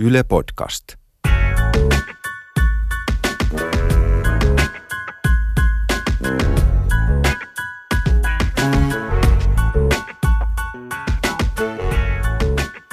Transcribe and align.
Yle 0.00 0.22
Podcast. 0.22 0.84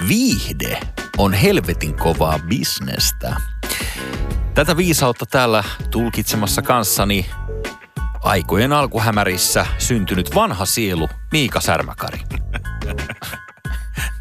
Viihde 0.07 0.79
on 1.17 1.33
helvetin 1.33 1.95
kovaa 1.95 2.39
bisnestä. 2.39 3.35
Tätä 4.53 4.77
viisautta 4.77 5.25
täällä 5.25 5.63
tulkitsemassa 5.91 6.61
kanssani 6.61 7.25
aikojen 8.23 8.73
alkuhämärissä 8.73 9.65
syntynyt 9.77 10.35
vanha 10.35 10.65
sielu 10.65 11.09
Miika 11.31 11.61
Särmäkari. 11.61 12.19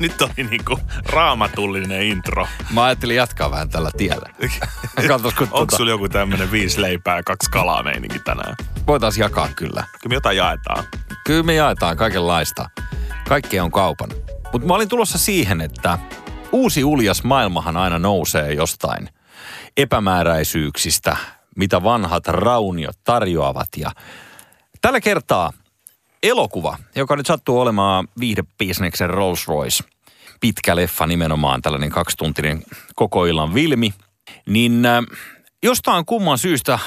Nyt 0.05 0.23
oli 0.23 0.49
niinku 0.51 0.79
raamatullinen 1.07 2.03
intro. 2.03 2.47
Mä 2.73 2.85
ajattelin 2.85 3.17
jatkaa 3.17 3.51
vähän 3.51 3.69
tällä 3.69 3.91
tiellä. 3.97 4.31
Katsos, 5.09 5.35
kun 5.35 5.43
Onko 5.43 5.57
tuota, 5.57 5.77
sulla 5.77 5.91
joku 5.91 6.09
tämmönen 6.09 6.51
viisi 6.51 6.83
leipää 6.83 7.17
ja 7.17 7.23
kaksi 7.23 7.51
kalaa 7.51 7.83
meininki 7.83 8.19
tänään? 8.19 8.55
voitaisiin 8.87 9.23
jakaa 9.23 9.49
kyllä. 9.57 9.85
Kyllä 10.03 10.09
me 10.09 10.15
jotain 10.15 10.37
jaetaan. 10.37 10.85
Kyllä 11.27 11.43
me 11.43 11.55
jaetaan 11.55 11.97
kaikenlaista. 11.97 12.71
Kaikkea 13.29 13.65
on 13.65 13.71
kaupan. 13.71 14.11
Mutta 14.53 14.69
mä 14.69 14.75
olin 14.75 14.89
tulossa 14.89 15.19
siihen, 15.19 15.61
että 15.61 15.99
uusi 16.53 16.85
uljas 16.85 17.25
maailmahan 17.25 17.77
aina 17.77 17.99
nousee 17.99 18.53
jostain 18.53 19.09
epämääräisyyksistä, 19.77 21.17
mitä 21.57 21.83
vanhat 21.83 22.27
rauniot 22.27 22.97
tarjoavat. 23.05 23.69
Ja 23.77 23.91
tällä 24.81 25.01
kertaa 25.01 25.53
elokuva, 26.23 26.77
joka 26.97 27.17
nyt 27.17 27.27
sattuu 27.27 27.61
olemaan 27.61 28.09
viihdebisneksen 28.21 29.11
Rolls 29.11 29.49
Royce. 29.49 29.94
Pitkä 30.45 30.77
leffa 30.77 31.07
nimenomaan, 31.07 31.63
tällainen 31.63 31.91
kaksituntinen 31.91 32.63
koko 32.95 33.27
illan 33.27 33.55
vilmi. 33.55 33.95
Niin 34.47 34.87
äh, 34.87 35.05
jostain 35.63 36.05
kumman 36.05 36.39
syystä 36.39 36.79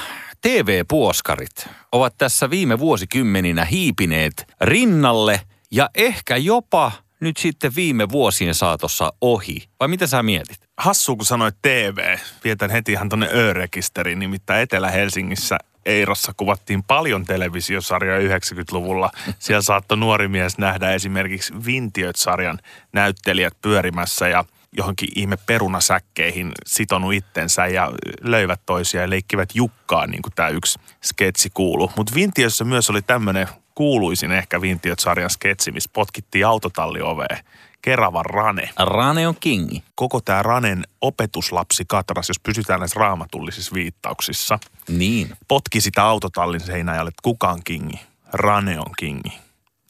TV-puoskarit 0.42 1.68
ovat 1.92 2.14
tässä 2.18 2.50
viime 2.50 2.80
vuosikymmeninä 2.80 3.66
hiipineet 3.66 4.46
rinnalle 4.62 5.42
ja 5.72 5.90
ehkä 5.96 6.38
jopa 6.38 6.92
nyt 7.20 7.38
sitten 7.38 7.76
viime 7.76 8.10
vuosien 8.10 8.56
saatossa 8.56 9.14
ohi. 9.22 9.58
Vai 9.80 9.88
mitä 9.88 10.08
sä 10.08 10.24
mietit? 10.24 10.58
Hassu, 10.78 11.16
kun 11.16 11.26
sanoit 11.26 11.56
TV. 11.62 12.18
Vietän 12.44 12.70
heti 12.70 12.92
ihan 12.92 13.10
tonne 13.10 13.30
Ö-rekisteriin. 13.34 14.20
Nimittäin 14.20 14.62
Etelä-Helsingissä 14.62 15.58
Eirossa 15.88 16.34
kuvattiin 16.38 16.84
paljon 16.84 17.26
televisiosarjoja 17.26 18.38
90-luvulla. 18.38 19.12
Siellä 19.40 19.62
saattoi 19.62 19.98
nuori 19.98 20.28
mies 20.28 20.58
nähdä 20.58 20.92
esimerkiksi 20.92 21.54
Vintiöt-sarjan 21.66 22.60
näyttelijät 22.94 23.54
pyörimässä 23.62 24.28
ja 24.28 24.46
johonkin 24.72 25.10
ihme 25.16 25.38
perunasäkkeihin 25.46 26.52
sitonut 26.66 27.14
itsensä 27.14 27.68
ja 27.68 27.92
löivät 28.22 28.62
toisia 28.66 29.02
ja 29.02 29.10
leikkivät 29.10 29.50
jukkaa, 29.56 30.08
niin 30.08 30.22
kuin 30.22 30.34
tämä 30.36 30.50
yksi 30.50 30.80
sketsi 31.04 31.50
kuuluu. 31.54 31.92
Mutta 31.96 32.16
Vintiössä 32.16 32.64
myös 32.64 32.90
oli 32.90 33.02
tämmöinen 33.02 33.48
kuuluisin 33.76 34.32
ehkä 34.32 34.62
Vintiöt-sarjan 34.62 35.30
sketsi, 35.30 35.72
missä 35.72 35.90
potkittiin 35.94 36.48
autotallioveen. 36.48 37.40
Keravan 37.82 38.26
Rane. 38.26 38.70
Rane 38.80 39.28
on 39.28 39.36
kingi. 39.40 39.84
Koko 39.96 40.22
tämä 40.22 40.44
Ranen 40.44 40.84
opetuslapsi 41.02 41.84
Katras, 41.88 42.28
jos 42.30 42.40
pysytään 42.40 42.80
näissä 42.80 43.00
raamatullisissa 43.00 43.74
viittauksissa, 43.74 44.60
Niin. 44.90 45.30
potki 45.48 45.82
sitä 45.82 46.04
autotallin 46.04 46.60
seinäjälle, 46.60 47.08
että 47.10 47.22
kuka 47.24 47.50
on 47.50 47.62
kingi. 47.66 48.00
Rane 48.34 48.80
on 48.80 48.92
kingi. 48.98 49.34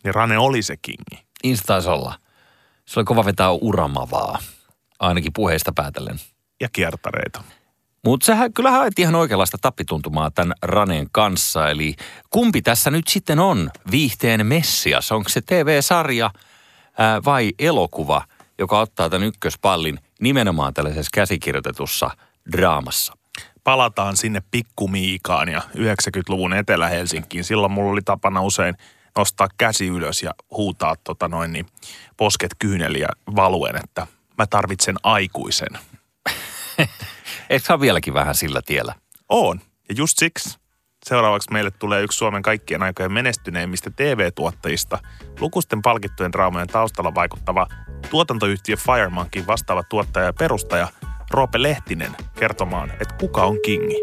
Ja 0.04 0.12
Rane 0.12 0.38
oli 0.38 0.62
se 0.62 0.78
kingi. 0.82 1.26
Niin 1.44 1.58
se 1.58 1.64
taisi 1.64 1.90
olla. 1.90 2.20
Se 2.86 3.00
oli 3.00 3.06
kova 3.06 3.26
vetää 3.26 3.52
uramavaa. 3.52 4.40
Ainakin 5.00 5.34
puheista 5.34 5.72
päätellen. 5.76 6.20
Ja 6.62 6.70
kiertareita. 6.74 7.44
Mutta 8.06 8.26
sehän 8.26 8.54
kyllähän 8.54 8.80
haet 8.80 9.00
ihan 9.00 9.16
oikeanlaista 9.16 9.58
tappituntumaa 9.62 10.32
tämän 10.32 10.54
Raneen 10.62 11.08
kanssa. 11.12 11.70
Eli 11.70 11.96
kumpi 12.30 12.62
tässä 12.62 12.92
nyt 12.92 13.08
sitten 13.08 13.40
on 13.40 13.70
viihteen 13.92 14.46
messias? 14.46 15.12
Onko 15.12 15.30
se 15.30 15.42
TV-sarja 15.42 16.32
ää, 16.98 17.24
vai 17.26 17.52
elokuva, 17.60 18.22
joka 18.60 18.80
ottaa 18.80 19.10
tämän 19.10 19.28
ykköspallin 19.28 20.00
nimenomaan 20.22 20.74
tällaisessa 20.74 21.10
käsikirjoitetussa 21.14 22.10
draamassa? 22.52 23.14
Palataan 23.64 24.18
sinne 24.18 24.42
pikkumiikaan 24.52 25.50
ja 25.50 25.60
90-luvun 25.60 26.54
Etelä-Helsinkiin. 26.54 27.44
Silloin 27.44 27.72
mulla 27.72 27.92
oli 27.92 28.02
tapana 28.02 28.42
usein 28.42 28.76
nostaa 29.18 29.48
käsi 29.58 29.88
ylös 29.88 30.24
ja 30.24 30.34
huutaa 30.52 30.96
tota 31.04 31.28
noin, 31.28 31.54
niin 31.54 31.66
posket 32.18 32.52
kyyneliä 32.60 33.08
valuen, 33.36 33.76
että 33.84 34.08
mä 34.38 34.48
tarvitsen 34.48 34.96
aikuisen. 35.04 35.80
Eikö 37.50 37.66
sä 37.68 37.80
vieläkin 37.80 38.14
vähän 38.14 38.36
sillä 38.36 38.62
tiellä? 38.66 38.96
On. 39.30 39.62
Ja 39.90 39.96
just 39.98 40.18
siksi 40.18 40.58
seuraavaksi 41.08 41.52
meille 41.52 41.72
tulee 41.72 42.04
yksi 42.04 42.18
Suomen 42.18 42.42
kaikkien 42.42 42.84
aikojen 42.84 43.12
menestyneimmistä 43.12 43.92
TV-tuottajista, 43.96 45.00
lukusten 45.40 45.82
palkittujen 45.82 46.32
draamojen 46.32 46.68
taustalla 46.68 47.16
vaikuttava 47.16 47.68
tuotantoyhtiö 48.10 48.76
Firemonkin 48.76 49.48
vastaava 49.48 49.84
tuottaja 49.84 50.26
ja 50.26 50.34
perustaja 50.34 50.88
Roope 51.32 51.62
Lehtinen 51.62 52.12
kertomaan, 52.40 52.92
että 52.92 53.16
kuka 53.20 53.44
on 53.44 53.58
kingi. 53.66 53.96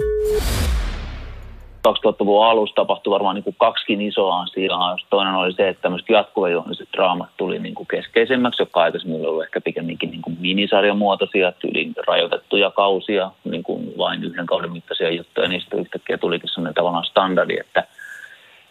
2000-luvun 1.88 2.46
alussa 2.46 2.74
tapahtui 2.74 3.10
varmaan 3.10 3.34
niin 3.34 3.44
kuin 3.44 3.56
kaksikin 3.58 4.00
isoa 4.00 4.40
asiaa. 4.40 4.96
Toinen 5.10 5.34
oli 5.34 5.52
se, 5.52 5.68
että 5.68 5.82
tämmöiset 5.82 6.08
jatkuvajuontiset 6.08 6.88
draamat 6.92 7.28
tuli 7.36 7.58
niin 7.58 7.74
kuin 7.74 7.86
keskeisemmäksi, 7.86 8.62
jotka 8.62 8.82
aikaisemmin 8.82 9.28
oli 9.28 9.44
ehkä 9.44 9.60
pikemminkin 9.60 10.10
niin 10.10 10.22
kuin 10.22 10.36
minisarjamuotoisia, 10.40 11.52
yli 11.64 11.92
rajoitettuja 12.06 12.70
kausia, 12.70 13.30
niin 13.44 13.62
kuin 13.62 13.98
vain 13.98 14.24
yhden 14.24 14.46
kauden 14.46 14.72
mittaisia 14.72 15.10
juttuja. 15.10 15.48
Niistä 15.48 15.76
yhtäkkiä 15.76 16.18
tulikin 16.18 16.48
sellainen 16.48 16.74
tavallaan 16.74 17.04
standardi, 17.04 17.56
että 17.60 17.84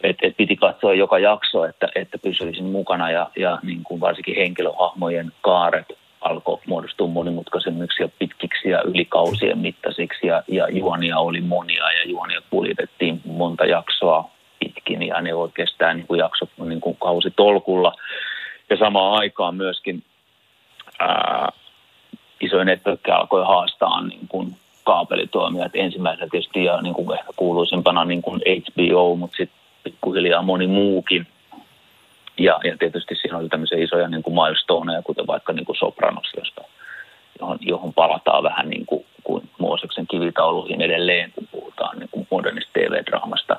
et, 0.03 0.17
et 0.21 0.37
piti 0.37 0.55
katsoa 0.55 0.93
joka 0.93 1.19
jakso, 1.19 1.65
että, 1.65 1.87
että 1.95 2.17
pysyisin 2.17 2.65
mukana 2.65 3.11
ja, 3.11 3.29
ja 3.35 3.59
niin 3.63 3.83
kuin 3.83 4.01
varsinkin 4.01 4.35
henkilöhahmojen 4.35 5.31
kaaret 5.41 5.85
alkoi 6.23 6.59
muodostua 6.67 7.07
monimutkaisemmiksi 7.07 8.03
ja 8.03 8.09
pitkiksi 8.19 8.69
ja 8.69 8.81
ylikausien 8.81 9.57
mittaisiksi 9.57 10.27
ja, 10.27 10.43
ja 10.47 10.69
juonia 10.69 11.19
oli 11.19 11.41
monia 11.41 11.91
ja 11.91 12.09
juonia 12.09 12.41
kuljetettiin 12.49 13.21
monta 13.25 13.65
jaksoa 13.65 14.29
pitkin 14.59 15.03
ja 15.03 15.21
ne 15.21 15.35
voi 15.35 15.49
kestää 15.53 15.93
niin 15.93 16.07
kuin 16.07 16.19
jaksot 16.19 16.49
niin 16.65 16.81
kuin 16.81 16.97
kausitolkulla. 16.97 17.93
Ja 18.69 18.77
samaan 18.77 19.19
aikaan 19.19 19.55
myöskin 19.55 20.03
ää, 20.99 21.51
isoja 22.41 22.65
networkkeja 22.65 23.17
alkoi 23.17 23.45
haastaa 23.45 24.07
niin 24.07 24.27
kuin 24.27 24.55
kaapelitoimijat 24.83 25.71
ensimmäisenä 25.73 26.27
tietysti 26.31 26.63
ja 26.63 26.81
niin 26.81 26.93
kuin 26.93 27.19
ehkä 27.19 27.31
kuuluisimpana 27.35 28.05
niin 28.05 28.21
kuin 28.21 28.41
HBO, 28.47 29.15
mutta 29.15 29.37
sitten 29.37 29.59
pikkuhiljaa 29.83 30.41
moni 30.41 30.67
muukin. 30.67 31.27
Ja, 32.37 32.59
ja 32.63 32.77
tietysti 32.77 33.15
siinä 33.15 33.37
oli 33.37 33.49
tämmöisiä 33.49 33.83
isoja 33.83 34.07
niin 34.07 34.23
kuin 34.23 34.33
milestoneja, 34.33 35.01
kuten 35.01 35.27
vaikka 35.27 35.53
niin 35.53 35.65
kuin 35.65 35.75
Sopranos, 35.75 36.31
josta, 36.37 36.61
johon, 37.39 37.57
johon 37.61 37.93
palataan 37.93 38.43
vähän 38.43 38.69
niin 38.69 38.85
kuin, 38.85 39.05
kuin 39.23 39.49
Mooseksen 39.59 40.07
kivitauluihin 40.07 40.81
edelleen, 40.81 41.31
kun 41.31 41.47
puhutaan 41.51 41.99
niin 41.99 42.09
kuin 42.09 42.27
modernista 42.31 42.71
TV-draamasta. 42.73 43.55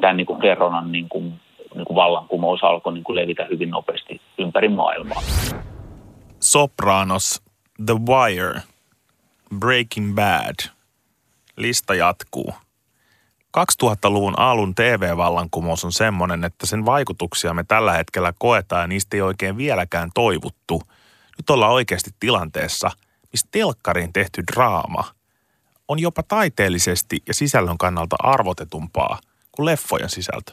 Tämän 0.00 0.16
niin 0.16 0.26
kuin 0.26 0.40
kerronnan 0.40 0.92
niin 0.92 1.08
kuin, 1.08 1.40
niin 1.74 1.84
kuin 1.84 1.96
vallankumous 1.96 2.64
alkoi 2.64 2.92
niin 2.92 3.04
kuin 3.04 3.16
levitä 3.16 3.46
hyvin 3.50 3.70
nopeasti 3.70 4.20
ympäri 4.38 4.68
maailmaa. 4.68 5.22
Sopranos, 6.40 7.42
The 7.86 7.94
Wire, 8.08 8.60
Breaking 9.58 10.14
Bad. 10.14 10.70
Lista 11.56 11.94
jatkuu. 11.94 12.54
2000-luvun 13.58 14.38
alun 14.38 14.74
TV-vallankumous 14.74 15.84
on 15.84 15.92
semmoinen, 15.92 16.44
että 16.44 16.66
sen 16.66 16.86
vaikutuksia 16.86 17.54
me 17.54 17.64
tällä 17.64 17.92
hetkellä 17.92 18.32
koetaan 18.38 18.82
ja 18.82 18.86
niistä 18.86 19.16
ei 19.16 19.20
oikein 19.20 19.56
vieläkään 19.56 20.10
toivuttu. 20.14 20.82
Nyt 21.38 21.50
ollaan 21.50 21.72
oikeasti 21.72 22.10
tilanteessa, 22.20 22.90
missä 23.32 23.48
telkkariin 23.50 24.12
tehty 24.12 24.42
draama 24.52 25.04
on 25.88 25.98
jopa 25.98 26.22
taiteellisesti 26.22 27.22
ja 27.26 27.34
sisällön 27.34 27.78
kannalta 27.78 28.16
arvotetumpaa 28.18 29.18
kuin 29.52 29.66
leffojen 29.66 30.10
sisältö. 30.10 30.52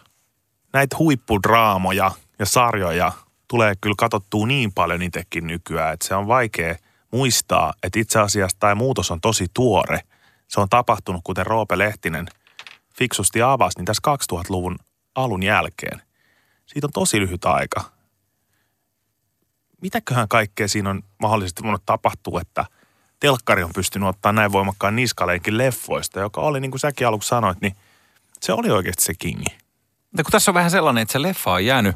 Näitä 0.74 0.96
huippudraamoja 1.00 2.12
ja 2.40 2.46
sarjoja 2.46 3.12
tulee 3.48 3.74
kyllä 3.82 3.96
katsottua 3.98 4.48
niin 4.48 4.74
paljon 4.74 5.02
itsekin 5.02 5.48
nykyään, 5.48 5.94
että 5.94 6.08
se 6.08 6.16
on 6.16 6.28
vaikea 6.28 6.76
muistaa, 7.12 7.74
että 7.84 8.00
itse 8.00 8.20
asiassa 8.20 8.58
tämä 8.60 8.76
muutos 8.76 9.12
on 9.12 9.22
tosi 9.22 9.46
tuore. 9.54 10.00
Se 10.48 10.62
on 10.62 10.70
tapahtunut, 10.70 11.22
kuten 11.24 11.46
Roope 11.46 11.78
Lehtinen 11.78 12.28
fiksusti 13.02 13.42
avasi, 13.42 13.80
niin 13.80 13.86
tässä 13.86 14.02
2000-luvun 14.34 14.80
alun 15.16 15.44
jälkeen. 15.44 16.02
Siitä 16.66 16.88
on 16.88 16.92
tosi 16.94 17.20
lyhyt 17.20 17.46
aika. 17.46 17.84
Mitäköhän 19.82 20.28
kaikkea 20.28 20.68
siinä 20.68 20.90
on 20.90 21.04
mahdollisesti 21.20 21.64
voinut 21.64 21.86
tapahtua, 21.86 22.42
että 22.42 22.66
telkkari 23.20 23.64
on 23.64 23.74
pystynyt 23.76 24.10
ottaa 24.10 24.32
näin 24.32 24.52
voimakkaan 24.52 24.96
niskaleinkin 24.96 25.58
leffoista, 25.58 26.20
joka 26.20 26.42
oli, 26.42 26.60
niin 26.60 26.72
kuin 26.72 26.80
säkin 26.80 27.08
aluksi 27.08 27.30
sanoit, 27.30 27.62
niin 27.62 27.76
se 28.42 28.54
oli 28.54 28.70
oikeasti 28.70 29.04
se 29.04 29.14
kingi. 29.20 29.58
Mutta 30.12 30.24
kun 30.24 30.32
tässä 30.32 30.52
on 30.52 30.56
vähän 30.56 30.72
sellainen, 30.72 31.02
että 31.02 31.12
se 31.12 31.22
leffa 31.22 31.52
on 31.52 31.66
jäänyt 31.66 31.96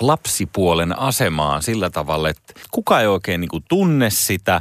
lapsipuolen 0.00 0.98
asemaan 0.98 1.62
sillä 1.62 1.90
tavalla, 1.90 2.28
että 2.28 2.52
kuka 2.70 3.00
ei 3.00 3.06
oikein 3.06 3.40
niin 3.40 3.48
kuin 3.48 3.64
tunne 3.68 4.10
sitä 4.10 4.60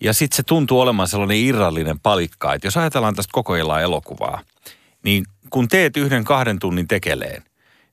Ja 0.00 0.12
sitten 0.12 0.36
se 0.36 0.42
tuntuu 0.42 0.80
olemaan 0.80 1.08
sellainen 1.08 1.36
irrallinen 1.36 2.00
palikka, 2.00 2.54
että 2.54 2.66
jos 2.66 2.76
ajatellaan 2.76 3.14
tästä 3.14 3.32
koko 3.32 3.56
elokuvaa, 3.56 4.40
niin 5.04 5.24
kun 5.50 5.68
teet 5.68 5.96
yhden 5.96 6.24
kahden 6.24 6.58
tunnin 6.58 6.88
tekeleen, 6.88 7.42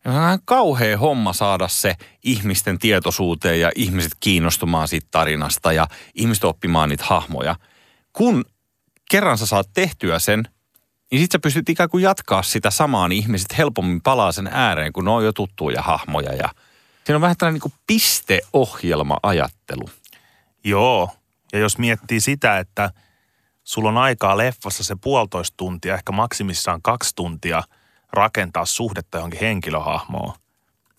niin 0.05 0.15
on 0.15 0.21
ihan 0.21 0.39
kauhea 0.45 0.97
homma 0.97 1.33
saada 1.33 1.67
se 1.67 1.95
ihmisten 2.23 2.79
tietoisuuteen 2.79 3.59
ja 3.59 3.71
ihmiset 3.75 4.11
kiinnostumaan 4.19 4.87
siitä 4.87 5.07
tarinasta 5.11 5.73
ja 5.73 5.87
ihmiset 6.15 6.43
oppimaan 6.43 6.89
niitä 6.89 7.05
hahmoja. 7.07 7.55
Kun 8.13 8.45
kerran 9.11 9.37
sä 9.37 9.45
saat 9.45 9.69
tehtyä 9.73 10.19
sen, 10.19 10.47
niin 11.11 11.21
sit 11.21 11.31
sä 11.31 11.39
pystyt 11.39 11.69
ikään 11.69 11.89
kuin 11.89 12.03
jatkaa 12.03 12.43
sitä 12.43 12.71
samaa, 12.71 13.07
niin 13.07 13.23
ihmiset 13.23 13.57
helpommin 13.57 14.01
palaa 14.01 14.31
sen 14.31 14.49
ääreen, 14.51 14.93
kun 14.93 15.05
ne 15.05 15.11
on 15.11 15.25
jo 15.25 15.33
tuttuja 15.33 15.81
hahmoja. 15.81 16.33
Ja 16.33 16.49
siinä 17.03 17.15
on 17.15 17.21
vähän 17.21 17.37
tällainen 17.37 17.61
niin 17.63 17.73
pisteohjelma-ajattelu. 17.87 19.89
Joo, 20.63 21.09
ja 21.53 21.59
jos 21.59 21.77
miettii 21.77 22.19
sitä, 22.19 22.59
että 22.59 22.91
sulla 23.65 23.89
on 23.89 23.97
aikaa 23.97 24.37
leffassa 24.37 24.83
se 24.83 24.95
puolitoista 24.95 25.57
tuntia, 25.57 25.93
ehkä 25.95 26.11
maksimissaan 26.11 26.81
kaksi 26.81 27.15
tuntia 27.15 27.63
rakentaa 28.13 28.65
suhdetta 28.65 29.17
johonkin 29.17 29.39
henkilöhahmoon, 29.39 30.33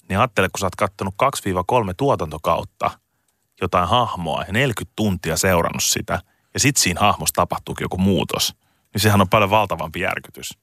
niin 0.09 0.19
ajattele, 0.19 0.49
kun 0.49 0.59
sä 0.61 0.67
oot 0.67 0.77
kattonut 0.77 1.15
2-3 1.91 1.95
tuotantokautta 1.97 2.91
jotain 3.61 3.89
hahmoa 3.89 4.45
ja 4.47 4.53
40 4.53 4.93
tuntia 4.97 5.37
seurannut 5.37 5.85
sitä, 5.85 6.21
ja 6.55 6.61
sit 6.61 6.77
siinä 6.77 7.01
hahmossa 7.01 7.35
tapahtuukin 7.35 7.85
joku 7.85 7.99
muutos, 7.99 8.57
niin 8.95 9.03
sehän 9.03 9.21
on 9.21 9.29
paljon 9.29 9.51
valtavampi 9.51 10.01
järkytys. 10.01 10.59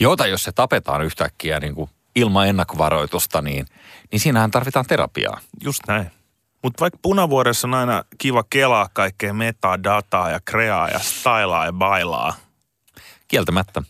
Jota 0.00 0.26
jos 0.26 0.44
se 0.44 0.52
tapetaan 0.52 1.02
yhtäkkiä 1.02 1.60
niin 1.60 1.74
kuin 1.74 1.90
ilman 2.16 2.48
ennakkovaroitusta, 2.48 3.42
niin, 3.42 3.66
niin 4.12 4.20
siinähän 4.20 4.50
tarvitaan 4.50 4.86
terapiaa. 4.86 5.40
Just 5.64 5.80
näin. 5.88 6.10
Mutta 6.62 6.80
vaikka 6.80 6.98
punavuoressa 7.02 7.68
on 7.68 7.74
aina 7.74 8.02
kiva 8.18 8.44
kelaa 8.50 8.88
kaikkea 8.92 9.34
metadataa 9.34 10.30
ja 10.30 10.40
kreaa 10.44 10.88
ja 10.88 10.98
stylaa 10.98 11.66
ja 11.66 11.72
bailaa, 11.72 12.32
Kieltämättä. 13.28 13.82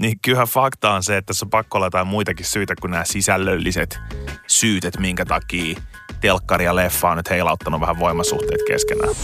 niin 0.00 0.18
kyllähän 0.24 0.48
fakta 0.48 0.90
on 0.90 1.02
se, 1.02 1.16
että 1.16 1.26
tässä 1.26 1.46
on 1.46 1.50
pakko 1.50 1.78
olla 1.78 1.86
jotain 1.86 2.06
muitakin 2.06 2.46
syitä 2.46 2.74
kuin 2.80 2.90
nämä 2.90 3.04
sisällölliset 3.04 3.98
syyt, 4.46 4.84
että 4.84 5.00
minkä 5.00 5.24
takia 5.24 5.80
telkkari 6.20 6.64
ja 6.64 6.76
leffa 6.76 7.10
on 7.10 7.16
nyt 7.16 7.30
heilauttanut 7.30 7.80
vähän 7.80 7.98
voimasuhteet 7.98 8.60
keskenään. 8.68 9.14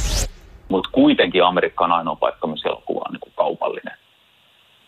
Mutta 0.68 0.90
kuitenkin 0.92 1.44
Amerikka 1.44 1.84
on 1.84 1.92
ainoa 1.92 2.16
paikka, 2.16 2.46
missä 2.46 2.68
elokuva 2.68 3.00
on 3.06 3.12
niin 3.12 3.20
kuin 3.20 3.32
kaupallinen. 3.36 3.96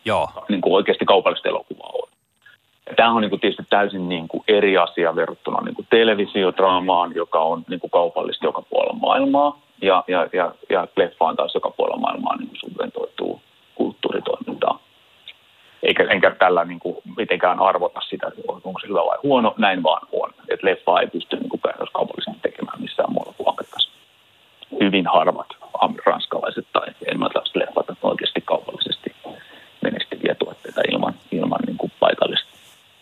Joo. 0.04 0.44
Niin 0.48 0.60
kuin 0.60 0.74
oikeasti 0.74 1.04
kaupallista 1.04 1.48
elokuvaa 1.48 1.90
on. 2.02 2.08
Tämähän 2.96 3.16
on 3.16 3.22
niin 3.22 3.30
kuin 3.30 3.40
tietysti 3.40 3.62
täysin 3.70 4.08
niin 4.08 4.28
kuin 4.28 4.44
eri 4.48 4.78
asia 4.78 5.16
verrattuna 5.16 5.60
niin 5.64 5.74
kuin 5.74 5.86
televisiodraamaan, 5.90 7.14
joka 7.14 7.40
on 7.40 7.64
niin 7.68 7.80
kuin 7.80 7.90
kaupallista 7.90 8.46
joka 8.46 8.62
puolella 8.62 8.98
maailmaa. 9.00 9.58
Ja, 9.82 10.04
ja, 10.08 10.28
ja, 10.32 10.52
ja 10.70 10.88
leffa 10.96 11.24
on 11.24 11.36
taas 11.36 11.54
joka 11.54 11.70
puolella 11.70 12.00
maailmaa 12.00 12.36
niin 12.36 12.48
kuin 12.48 12.60
subventoituu 12.60 13.40
kulttuuritoimintaa. 13.74 14.78
Eikä 15.82 16.04
enkä 16.10 16.30
tällä 16.30 16.64
niin 16.64 16.78
kuin 16.78 16.96
mitenkään 17.16 17.60
arvota 17.60 18.00
sitä, 18.00 18.32
onko 18.48 18.80
se 18.80 18.88
hyvä 18.88 19.00
vai 19.06 19.18
huono, 19.22 19.54
näin 19.58 19.82
vaan 19.82 20.06
on. 20.12 20.30
Että 20.48 20.66
leffa 20.66 21.00
ei 21.00 21.06
pysty 21.06 21.36
niin 21.36 21.60
kaupallisesti 21.92 22.40
tekemään 22.42 22.82
missään 22.82 23.12
muualla 23.12 23.34
kuin 23.36 23.48
Amerikassa. 23.48 23.90
Hyvin 24.80 25.06
harvat 25.06 25.46
ranskalaiset 26.06 26.66
tai 26.72 26.88
englantilaiset 27.12 27.56
leffat 27.56 27.86
oikeasti 28.02 28.40
kaupallisesti 28.40 29.14
menestyviä 29.82 30.34
tuotteita 30.34 30.80
ilman, 30.92 31.14
ilman 31.32 31.60
niin 31.66 31.76
kuin 31.76 31.92
paikallista, 32.00 32.35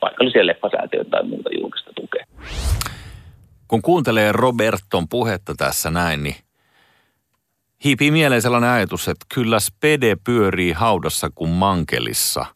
paikallisia 0.05 0.47
leffasäätiöitä 0.47 1.11
tai 1.11 1.27
muuta 1.27 1.51
julkista 1.59 1.91
tukea. 1.97 2.27
Kun 3.69 3.83
kuuntelee 3.83 4.33
Roberton 4.33 5.09
puhetta 5.09 5.55
tässä 5.55 5.91
näin, 5.91 6.23
niin 6.23 6.37
hiipii 7.85 8.11
mieleen 8.11 8.43
sellainen 8.43 8.71
ajatus, 8.71 9.09
että 9.09 9.27
kyllä 9.35 9.61
spede 9.61 10.17
pyörii 10.25 10.73
haudassa 10.73 11.31
kuin 11.35 11.51
mankelissa 11.51 12.47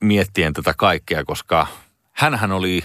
miettien 0.00 0.52
tätä 0.52 0.74
kaikkea, 0.76 1.24
koska 1.24 1.66
hänhän 2.12 2.52
oli 2.52 2.84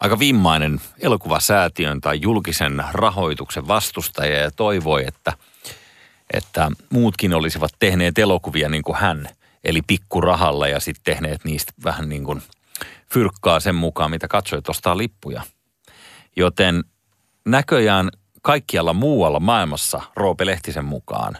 aika 0.00 0.18
vimmainen 0.18 0.80
elokuvasäätiön 0.98 2.00
tai 2.00 2.18
julkisen 2.22 2.84
rahoituksen 2.92 3.68
vastustaja 3.68 4.38
ja 4.38 4.50
toivoi, 4.50 5.04
että, 5.06 5.32
että 6.32 6.70
muutkin 6.90 7.34
olisivat 7.34 7.70
tehneet 7.78 8.18
elokuvia 8.18 8.68
niin 8.68 8.82
kuin 8.82 8.98
hän, 8.98 9.28
eli 9.64 9.82
pikkurahalla 9.82 10.68
ja 10.68 10.80
sitten 10.80 11.14
tehneet 11.14 11.44
niistä 11.44 11.72
vähän 11.84 12.08
niin 12.08 12.24
kuin 12.24 12.42
fyrkkaa 13.12 13.60
sen 13.60 13.74
mukaan, 13.74 14.10
mitä 14.10 14.28
katsojat 14.28 14.68
ostaa 14.68 14.96
lippuja. 14.96 15.42
Joten 16.36 16.84
näköjään 17.46 18.10
kaikkialla 18.42 18.92
muualla 18.92 19.40
maailmassa 19.40 20.02
Roope 20.16 20.46
Lehtisen 20.46 20.84
mukaan 20.84 21.38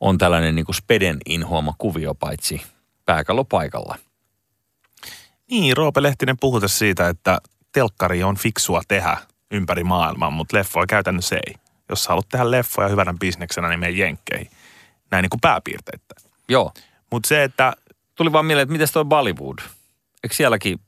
on 0.00 0.18
tällainen 0.18 0.54
niin 0.54 0.66
kuin 0.66 0.76
speden 0.76 1.18
inhoama 1.26 1.74
kuvio 1.78 2.14
paitsi 2.14 2.62
pääkallopaikalla. 3.04 3.98
Niin, 5.50 5.76
Roope 5.76 6.02
Lehtinen 6.02 6.36
puhui 6.40 6.60
tässä 6.60 6.78
siitä, 6.78 7.08
että 7.08 7.38
telkkari 7.72 8.22
on 8.22 8.36
fiksua 8.36 8.82
tehdä 8.88 9.16
ympäri 9.50 9.84
maailmaa, 9.84 10.30
mutta 10.30 10.56
leffoja 10.56 10.86
käytännössä 10.86 11.36
ei. 11.36 11.54
Jos 11.88 12.04
sä 12.04 12.08
haluat 12.08 12.28
tehdä 12.28 12.50
leffoja 12.50 12.88
hyvänä 12.88 13.14
bisneksenä, 13.20 13.68
niin 13.68 13.80
mene 13.80 13.92
jenkkeihin. 13.92 14.50
Näin 15.10 15.22
niin 15.22 15.30
kuin 15.30 15.40
pääpiirteitä. 15.40 16.14
Joo. 16.48 16.72
Mutta 17.10 17.28
se, 17.28 17.44
että 17.44 17.72
Tuli 18.16 18.32
vaan 18.32 18.46
mieleen, 18.46 18.62
että 18.62 18.72
miten 18.72 18.88
toi 18.92 19.04
Bollywood? 19.04 19.58
Eikö 20.24 20.34
sielläkin 20.34 20.80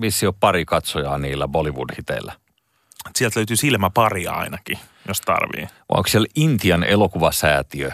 vissi 0.00 0.26
ole 0.26 0.34
pari 0.40 0.64
katsojaa 0.64 1.18
niillä 1.18 1.48
Bollywood-hiteillä? 1.48 2.32
sieltä 3.16 3.40
löytyy 3.40 3.56
silmäparia 3.56 4.32
ainakin, 4.32 4.78
jos 5.08 5.20
tarvii. 5.20 5.62
Vai 5.62 5.96
onko 5.98 6.08
siellä 6.08 6.28
Intian 6.36 6.84
elokuvasäätiö, 6.84 7.92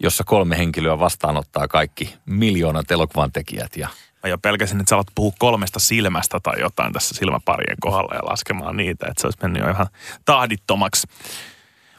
jossa 0.00 0.24
kolme 0.24 0.58
henkilöä 0.58 0.98
vastaanottaa 0.98 1.68
kaikki 1.68 2.14
miljoonat 2.26 2.90
elokuvan 2.90 3.32
tekijät 3.32 3.76
ja 3.76 3.88
Mä 4.22 4.30
jo 4.30 4.38
pelkäsin, 4.38 4.80
että 4.80 4.90
sä 4.90 4.96
alat 4.96 5.06
puhua 5.14 5.32
kolmesta 5.38 5.78
silmästä 5.78 6.40
tai 6.42 6.60
jotain 6.60 6.92
tässä 6.92 7.14
silmäparien 7.14 7.76
kohdalla 7.80 8.14
ja 8.14 8.24
laskemaan 8.24 8.76
niitä, 8.76 9.06
että 9.06 9.20
se 9.20 9.26
olisi 9.26 9.38
mennyt 9.42 9.62
jo 9.62 9.70
ihan 9.70 9.86
tahdittomaksi. 10.24 11.06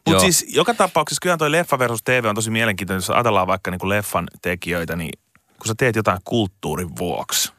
Mutta 0.06 0.21
siis 0.21 0.45
joka 0.56 0.74
tapauksessa 0.74 1.19
kyllä 1.21 1.38
toi 1.38 1.51
leffa 1.51 1.80
versus 1.80 2.03
TV 2.03 2.25
on 2.25 2.36
tosi 2.36 2.50
mielenkiintoinen. 2.50 2.98
Jos 2.98 3.09
ajatellaan 3.09 3.48
vaikka 3.48 3.71
niinku 3.71 3.89
leffan 3.89 4.27
tekijöitä, 4.42 4.95
niin 4.95 5.12
kun 5.33 5.68
sä 5.68 5.74
teet 5.77 5.95
jotain 5.95 6.19
kulttuurin 6.24 6.98
vuoksi, 6.98 7.51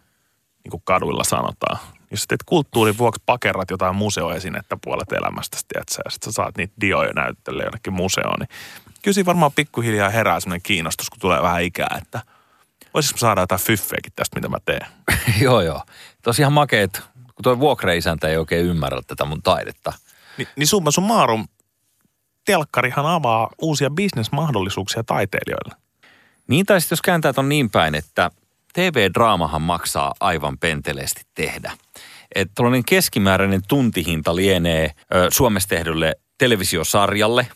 niin 0.64 0.70
kuin 0.70 0.82
kaduilla 0.84 1.24
sanotaan. 1.24 1.78
Jos 2.10 2.20
sä 2.20 2.26
teet 2.28 2.42
kulttuurin 2.46 2.98
vuoksi 2.98 3.22
pakerat 3.26 3.70
jotain 3.70 3.96
museoesinettä 3.96 4.76
puolet 4.84 5.12
elämästä, 5.12 5.58
tiedätkö, 5.68 5.94
ja 6.04 6.10
sit 6.10 6.22
sä 6.22 6.32
saat 6.32 6.56
niitä 6.56 6.74
dioja 6.80 7.12
näyttelee 7.12 7.64
jonnekin 7.64 7.92
museoon, 7.92 8.38
niin 8.40 8.48
kyllä 9.02 9.14
siinä 9.14 9.26
varmaan 9.26 9.52
pikkuhiljaa 9.52 10.08
herää 10.08 10.40
sellainen 10.40 10.62
kiinnostus, 10.62 11.10
kun 11.10 11.20
tulee 11.20 11.42
vähän 11.42 11.62
ikää, 11.62 11.98
että 12.02 12.20
voisiko 12.94 13.18
saada 13.18 13.40
jotain 13.40 13.60
fyffeäkin 13.60 14.12
tästä, 14.16 14.36
mitä 14.36 14.48
mä 14.48 14.58
teen. 14.64 14.86
joo 15.44 15.60
joo. 15.60 15.82
Tosiaan 16.22 16.52
makeet, 16.52 17.02
kun 17.14 17.42
toi 17.42 17.58
vuokreisäntä 17.58 18.28
ei 18.28 18.36
oikein 18.36 18.66
ymmärrä 18.66 19.00
tätä 19.06 19.24
mun 19.24 19.42
taidetta. 19.42 19.92
Ni, 20.38 20.48
niin 20.56 20.66
summa 20.66 20.90
summarum, 20.90 21.48
telkkarihan 22.44 23.06
avaa 23.06 23.48
uusia 23.62 23.90
bisnesmahdollisuuksia 23.90 25.04
taiteilijoille. 25.04 25.74
Niin 26.48 26.66
tai 26.66 26.80
sitten 26.80 26.96
jos 26.96 27.02
kääntää 27.02 27.32
on 27.36 27.48
niin 27.48 27.70
päin, 27.70 27.94
että 27.94 28.30
TV-draamahan 28.72 29.62
maksaa 29.62 30.14
aivan 30.20 30.58
penteleesti 30.58 31.22
tehdä. 31.34 31.72
Että 32.34 32.52
tuollainen 32.54 32.84
keskimääräinen 32.84 33.62
tuntihinta 33.68 34.36
lienee 34.36 34.90
ö, 35.14 35.28
Suomessa 35.30 35.68
tehdylle 35.68 36.14
televisiosarjalle 36.38 37.46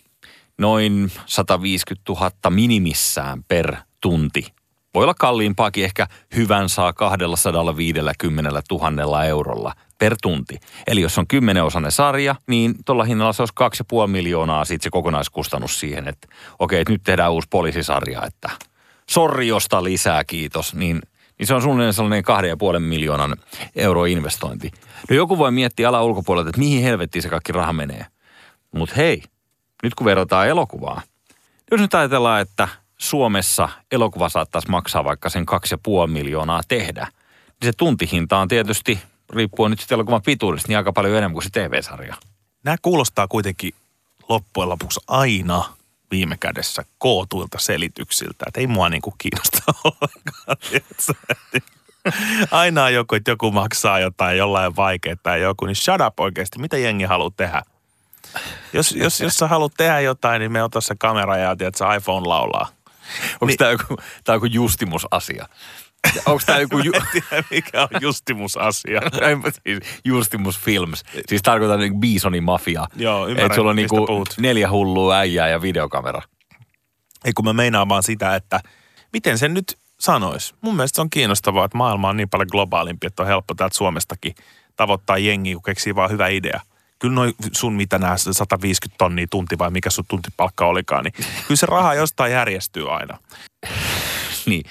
noin 0.59 1.13
150 1.27 2.13
000 2.13 2.31
minimissään 2.51 3.45
per 3.49 3.77
tunti. 4.01 4.56
Voi 4.97 5.05
olla 5.05 5.15
kalliimpaakin, 5.15 5.85
ehkä 5.85 6.07
hyvän 6.37 6.69
saa 6.69 6.93
250 6.93 8.63
000 8.71 9.25
eurolla 9.25 9.73
per 9.99 10.17
tunti. 10.23 10.61
Eli 10.87 11.01
jos 11.01 11.19
on 11.19 11.27
kymmenenosainen 11.27 11.93
sarja, 11.93 12.35
niin 12.47 12.75
tuolla 12.85 13.05
hinnalla 13.05 13.33
se 13.33 13.43
olisi 13.43 13.83
2,5 14.05 14.07
miljoonaa 14.07 14.65
sitten 14.65 14.85
se 14.85 14.91
kokonaiskustannus 14.91 15.81
siihen, 15.81 16.09
että 16.09 16.29
okei, 16.59 16.81
että 16.81 16.93
nyt 16.93 17.03
tehdään 17.05 17.33
uusi 17.33 17.49
poliisisarja, 17.51 18.23
että 18.27 18.51
sorri 19.11 19.49
josta 19.49 19.85
lisää, 19.85 20.25
kiitos, 20.25 20.75
niin, 20.75 21.03
niin 21.39 21.47
se 21.47 21.55
on 21.55 21.63
suunnilleen 21.63 21.95
sellainen 21.95 22.23
kahden 22.23 22.49
ja 22.49 22.57
puolen 22.57 22.83
miljoonan 22.83 23.37
euro 23.77 24.05
investointi. 24.05 24.71
No 25.11 25.17
joku 25.17 25.39
voi 25.39 25.51
miettiä 25.51 25.89
ala 25.89 26.05
ulkopuolelta, 26.05 26.51
että 26.51 26.61
mihin 26.61 26.83
helvettiin 26.83 27.23
se 27.23 27.29
kaikki 27.29 27.53
raha 27.53 27.73
menee. 27.73 28.07
Mutta 28.75 28.95
hei, 28.95 29.23
nyt 29.83 29.95
kun 29.95 30.05
verrataan 30.05 30.49
elokuvaa, 30.49 31.03
jos 31.71 31.81
nyt 31.81 31.95
ajatellaan, 31.95 32.41
että 32.41 32.69
Suomessa 32.99 33.69
elokuva 33.93 34.29
saattaisi 34.29 34.71
maksaa 34.71 35.05
vaikka 35.05 35.29
sen 35.29 35.47
kaksi 35.47 35.75
ja 35.75 35.79
puoli 35.83 36.13
miljoonaa 36.13 36.61
tehdä, 36.69 37.07
niin 37.61 37.73
se 37.73 37.73
tuntihinta 37.77 38.39
on 38.39 38.49
tietysti, 38.49 38.99
riippuen 39.33 39.71
nyt 39.71 39.81
sitten 39.81 39.97
elokuvan 39.97 40.23
pituudesta, 40.23 40.69
niin 40.69 40.77
aika 40.77 40.93
paljon 40.93 41.17
enemmän 41.17 41.33
kuin 41.33 41.43
se 41.43 41.51
TV-sarja. 41.51 42.17
Nämä 42.65 42.77
kuulostaa 42.83 43.29
kuitenkin 43.29 43.75
loppujen 44.29 44.69
lopuksi 44.69 45.01
aina 45.09 45.65
viime 46.11 46.37
kädessä 46.41 46.85
kootuilta 46.99 47.59
selityksiltä. 47.59 48.45
Että 48.47 48.61
ei 48.61 48.67
mua 48.67 48.89
niinku 48.89 49.15
kiinnosta 49.19 49.63
ollenkaan. 49.85 50.57
Aina 52.51 52.85
on 52.85 52.95
joku, 52.95 53.15
että 53.15 53.31
joku 53.31 53.51
maksaa 53.51 54.01
jotain 54.01 54.39
jollain 54.39 54.77
vaikeaa 54.77 55.17
tai 55.23 55.41
joku, 55.41 55.67
niin 55.67 55.77
shut 55.77 56.01
up 56.07 56.21
oikeasti. 56.21 56.59
Mitä 56.59 56.77
jengi 56.77 57.05
haluaa 57.05 57.31
tehdä? 57.37 57.63
Jos, 58.73 58.93
jos, 58.93 59.21
jos 59.21 59.35
sä 59.35 59.49
haluat 59.49 59.73
tehdä 59.77 60.01
jotain, 60.01 60.41
niin 60.41 60.53
me 60.53 60.63
ota 60.63 60.81
se 60.81 60.95
kamera 60.99 61.37
ja 61.37 61.57
tiedät, 61.57 61.75
se 61.75 61.85
iPhone 61.97 62.29
laulaa. 62.29 62.76
Onko 63.33 63.47
niin. 63.47 63.59
tämä 63.59 63.71
joku, 63.71 63.97
tää 64.25 64.35
joku 64.35 64.47
justimusasia? 64.47 65.49
Onko 66.27 66.43
tämä 66.47 66.59
joku... 66.61 66.79
Ju- 66.79 66.93
tiedä, 67.13 67.45
mikä 67.51 67.83
on 67.83 67.89
justimusasia. 68.01 69.01
Siis 69.67 69.79
Justimus 70.05 70.59
Films. 70.59 71.03
Siis 71.29 71.43
tarkoitan 71.43 71.81
niin 71.81 72.01
Bisonin 72.01 72.45
mafia. 72.45 72.87
Joo, 72.97 73.27
ymmärrän, 73.27 73.47
Että 73.47 73.57
sulla 73.57 73.71
on 73.71 73.77
niinku 73.77 74.07
puhut. 74.07 74.35
neljä 74.39 74.71
hullua 74.71 75.17
äijää 75.17 75.49
ja 75.49 75.63
videokamera. 75.63 76.23
Ei 77.25 77.33
kun 77.33 77.45
mä 77.45 77.53
meinaan 77.53 77.89
vaan 77.89 78.03
sitä, 78.03 78.35
että 78.35 78.61
miten 79.13 79.39
sen 79.39 79.55
nyt 79.55 79.79
sanois. 80.01 80.55
Mun 80.61 80.77
mielestä 80.77 80.97
se 80.97 81.01
on 81.01 81.11
kiinnostavaa, 81.11 81.65
että 81.65 81.79
maailma 81.79 82.09
on 82.09 82.17
niin 82.17 82.29
paljon 82.29 82.49
globaalimpi, 82.51 83.07
että 83.07 83.23
on 83.23 83.27
helppo 83.27 83.55
täältä 83.55 83.77
Suomestakin 83.77 84.35
tavoittaa 84.77 85.19
jengiä, 85.19 85.55
kun 85.55 85.63
keksii 85.63 85.95
vaan 85.95 86.11
hyvä 86.11 86.29
idea. 86.29 86.61
Kyllä 86.99 87.15
noin 87.15 87.35
sun 87.53 87.73
mitä 87.73 87.99
nämä 87.99 88.17
150 88.17 88.99
tonnia 88.99 89.27
tunti 89.31 89.59
vai 89.59 89.71
mikä 89.71 89.91
sun 89.91 90.05
tuntipalkka 90.09 90.67
olikaan, 90.67 91.05
niin 91.05 91.13
kyllä 91.47 91.57
se 91.57 91.67
raha 91.67 91.95
jostain 91.95 92.33
järjestyy 92.33 92.95
aina. 92.95 93.19
niin, 94.47 94.63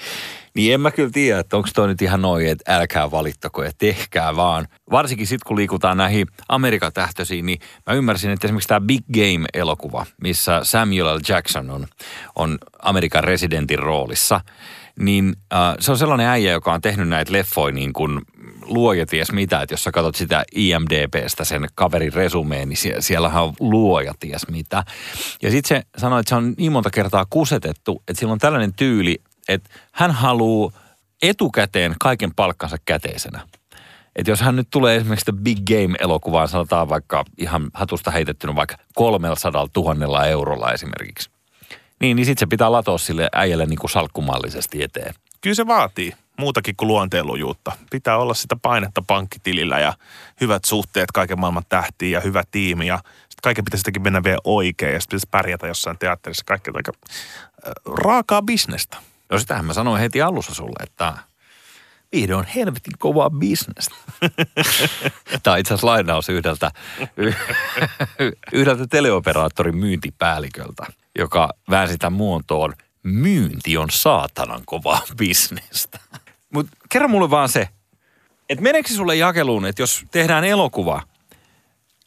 niin 0.56 0.74
en 0.74 0.80
mä 0.80 0.90
kyllä 0.90 1.10
tiedä, 1.10 1.38
että 1.38 1.56
onko 1.56 1.68
toi 1.74 1.88
nyt 1.88 2.02
ihan 2.02 2.22
noin, 2.22 2.46
että 2.46 2.76
älkää 2.76 3.10
valittako 3.10 3.64
ja 3.64 3.70
tehkää 3.78 4.36
vaan. 4.36 4.66
Varsinkin 4.90 5.26
sitten 5.26 5.46
kun 5.46 5.56
liikutaan 5.56 5.96
näihin 5.96 6.26
Amerikan 6.48 6.92
tähtöisiin, 6.92 7.46
niin 7.46 7.58
mä 7.86 7.94
ymmärsin, 7.94 8.30
että 8.30 8.46
esimerkiksi 8.46 8.68
tämä 8.68 8.80
Big 8.80 9.04
Game-elokuva, 9.14 10.06
missä 10.22 10.60
Samuel 10.62 11.16
L. 11.16 11.20
Jackson 11.28 11.70
on, 11.70 11.86
on 12.36 12.58
Amerikan 12.82 13.24
residentin 13.24 13.78
roolissa, 13.78 14.40
niin 14.98 15.34
äh, 15.52 15.74
se 15.80 15.90
on 15.90 15.98
sellainen 15.98 16.26
äijä, 16.26 16.52
joka 16.52 16.72
on 16.72 16.80
tehnyt 16.80 17.08
näitä 17.08 17.32
leffoja 17.32 17.74
niin 17.74 17.92
kuin 17.92 18.20
luoja 18.68 19.06
ties 19.06 19.32
mitä, 19.32 19.62
että 19.62 19.72
jos 19.72 19.84
sä 19.84 19.92
katsot 19.92 20.14
sitä 20.14 20.44
IMDBstä 20.54 21.44
sen 21.44 21.66
kaverin 21.74 22.12
resumeen, 22.12 22.68
niin 22.68 22.76
sie- 22.76 23.02
siellähän 23.02 23.42
on 23.42 23.54
luoja 23.60 24.14
ties 24.20 24.48
mitä. 24.48 24.84
Ja 25.42 25.50
sitten 25.50 25.68
se 25.78 26.00
sanoi, 26.00 26.20
että 26.20 26.28
se 26.28 26.34
on 26.34 26.54
niin 26.58 26.72
monta 26.72 26.90
kertaa 26.90 27.26
kusetettu, 27.30 28.02
että 28.08 28.20
sillä 28.20 28.32
on 28.32 28.38
tällainen 28.38 28.74
tyyli, 28.74 29.18
että 29.48 29.70
hän 29.92 30.10
haluaa 30.10 30.72
etukäteen 31.22 31.94
kaiken 32.00 32.34
palkkansa 32.34 32.76
käteisenä. 32.84 33.40
Että 34.16 34.30
jos 34.30 34.40
hän 34.40 34.56
nyt 34.56 34.68
tulee 34.70 34.96
esimerkiksi 34.96 35.32
Big 35.32 35.58
Game-elokuvaan, 35.70 36.48
sanotaan 36.48 36.88
vaikka 36.88 37.24
ihan 37.38 37.70
hatusta 37.74 38.10
heitettynä 38.10 38.54
vaikka 38.54 38.76
300 38.94 39.66
000 39.76 40.26
eurolla 40.26 40.72
esimerkiksi. 40.72 41.30
Niin, 42.00 42.16
niin 42.16 42.26
sitten 42.26 42.40
se 42.40 42.46
pitää 42.46 42.72
latoa 42.72 42.98
sille 42.98 43.28
äijälle 43.32 43.66
niin 43.66 43.78
kuin 43.78 43.90
salkkumallisesti 43.90 44.82
eteen. 44.82 45.14
Kyllä 45.40 45.54
se 45.54 45.66
vaatii 45.66 46.12
muutakin 46.38 46.76
kuin 46.76 46.88
luonteenlujuutta. 46.88 47.72
Pitää 47.90 48.16
olla 48.16 48.34
sitä 48.34 48.56
painetta 48.62 49.02
pankkitilillä 49.06 49.78
ja 49.78 49.92
hyvät 50.40 50.64
suhteet 50.64 51.12
kaiken 51.12 51.40
maailman 51.40 51.64
tähtiin 51.68 52.12
ja 52.12 52.20
hyvä 52.20 52.42
tiimi 52.50 52.86
ja 52.86 52.96
sitten 52.96 53.42
kaiken 53.42 53.64
pitäisi 53.64 53.80
jotenkin 53.80 54.02
mennä 54.02 54.24
vielä 54.24 54.38
oikein 54.44 54.94
ja 54.94 55.00
sitten 55.00 55.16
pitäisi 55.16 55.28
pärjätä 55.30 55.66
jossain 55.66 55.98
teatterissa. 55.98 56.44
Kaikki 56.44 56.70
aika 56.74 56.92
raakaa 57.86 58.42
bisnestä. 58.42 58.96
No 59.30 59.38
sitähän 59.38 59.64
mä 59.64 59.72
sanoin 59.72 60.00
heti 60.00 60.22
alussa 60.22 60.54
sulle, 60.54 60.82
että 60.82 61.12
viihde 62.12 62.34
on 62.34 62.46
helvetin 62.54 62.98
kovaa 62.98 63.30
bisnestä. 63.30 63.94
Tämä 65.42 65.54
on 65.54 65.60
itse 65.60 65.74
asiassa 65.74 65.86
lainaus 65.86 66.28
yhdeltä, 66.28 66.70
yhdeltä 68.52 68.86
teleoperaattorin 68.86 69.76
myyntipäälliköltä, 69.76 70.86
joka 71.18 71.50
väänsi 71.70 71.98
tämän 71.98 72.12
muotoon, 72.12 72.74
myynti 73.02 73.76
on 73.76 73.90
saatanan 73.90 74.62
kovaa 74.66 75.02
bisnestä. 75.16 75.98
Mutta 76.52 76.76
kerro 76.88 77.08
mulle 77.08 77.30
vaan 77.30 77.48
se, 77.48 77.68
että 78.48 78.62
meneekö 78.62 78.88
sulle 78.88 79.16
jakeluun, 79.16 79.66
että 79.66 79.82
jos 79.82 80.04
tehdään 80.10 80.44
elokuva, 80.44 81.02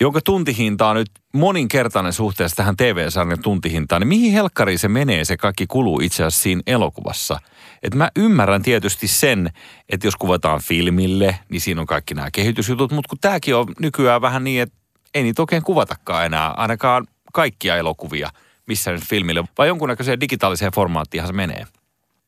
jonka 0.01 0.22
tuntihinta 0.22 0.88
on 0.88 0.96
nyt 0.96 1.12
moninkertainen 1.34 2.13
suhteessa 2.13 2.55
tähän 2.55 2.77
TV-sarjan 2.77 3.41
tuntihintaan, 3.41 4.01
niin 4.01 4.08
mihin 4.08 4.34
helkkariin 4.34 4.79
se 4.79 4.88
menee, 4.88 5.25
se 5.25 5.38
kaikki 5.38 5.67
kuluu 5.67 6.00
itse 6.00 6.24
asiassa 6.24 6.43
siinä 6.43 6.62
elokuvassa? 6.67 7.39
Et 7.84 7.96
mä 7.96 8.12
ymmärrän 8.15 8.62
tietysti 8.62 9.08
sen, 9.08 9.50
että 9.89 10.08
jos 10.08 10.15
kuvataan 10.15 10.62
filmille, 10.63 11.39
niin 11.50 11.62
siinä 11.62 11.81
on 11.81 11.88
kaikki 11.88 12.13
nämä 12.13 12.31
kehitysjutut, 12.31 12.91
mutta 12.91 13.10
kun 13.10 13.17
tämäkin 13.22 13.55
on 13.55 13.65
nykyään 13.79 14.22
vähän 14.22 14.43
niin, 14.43 14.62
että 14.62 14.75
ei 15.13 15.24
niitä 15.24 15.41
oikein 15.41 15.63
kuvatakaan 15.63 16.25
enää, 16.25 16.51
ainakaan 16.51 17.08
kaikkia 17.34 17.77
elokuvia, 17.77 18.29
missä 18.67 18.91
nyt 18.91 19.03
filmille, 19.10 19.43
vai 19.58 19.67
jonkunnäköiseen 19.67 20.19
digitaaliseen 20.19 20.72
formaattiinhan 20.72 21.27
se 21.27 21.34
menee. 21.34 21.65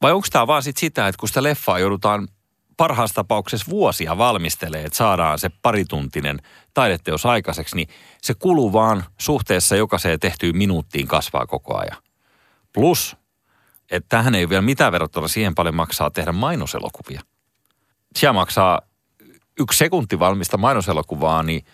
Vai 0.01 0.11
onko 0.11 0.27
tämä 0.31 0.47
vaan 0.47 0.63
sit 0.63 0.77
sitä, 0.77 1.07
että 1.07 1.19
kun 1.19 1.29
sitä 1.29 1.43
leffaa 1.43 1.79
joudutaan 1.79 2.27
parhaassa 2.77 3.15
tapauksessa 3.15 3.71
vuosia 3.71 4.17
valmistelee, 4.17 4.83
että 4.83 4.97
saadaan 4.97 5.39
se 5.39 5.49
parituntinen 5.61 6.39
taideteos 6.73 7.25
aikaiseksi, 7.25 7.75
niin 7.75 7.87
se 8.21 8.33
kuluu 8.33 8.73
vaan 8.73 9.03
suhteessa 9.17 9.75
jokaiseen 9.75 10.19
tehtyyn 10.19 10.57
minuuttiin 10.57 11.07
kasvaa 11.07 11.47
koko 11.47 11.77
ajan. 11.77 11.97
Plus, 12.73 13.15
että 13.91 14.09
tähän 14.09 14.35
ei 14.35 14.49
vielä 14.49 14.61
mitään 14.61 14.91
verrattuna 14.91 15.27
siihen 15.27 15.55
paljon 15.55 15.75
maksaa 15.75 16.11
tehdä 16.11 16.31
mainoselokuvia. 16.31 17.21
Siellä 18.15 18.33
maksaa 18.33 18.81
yksi 19.59 19.77
sekunti 19.77 20.19
valmista 20.19 20.57
mainoselokuvaa, 20.57 21.43
niin 21.43 21.65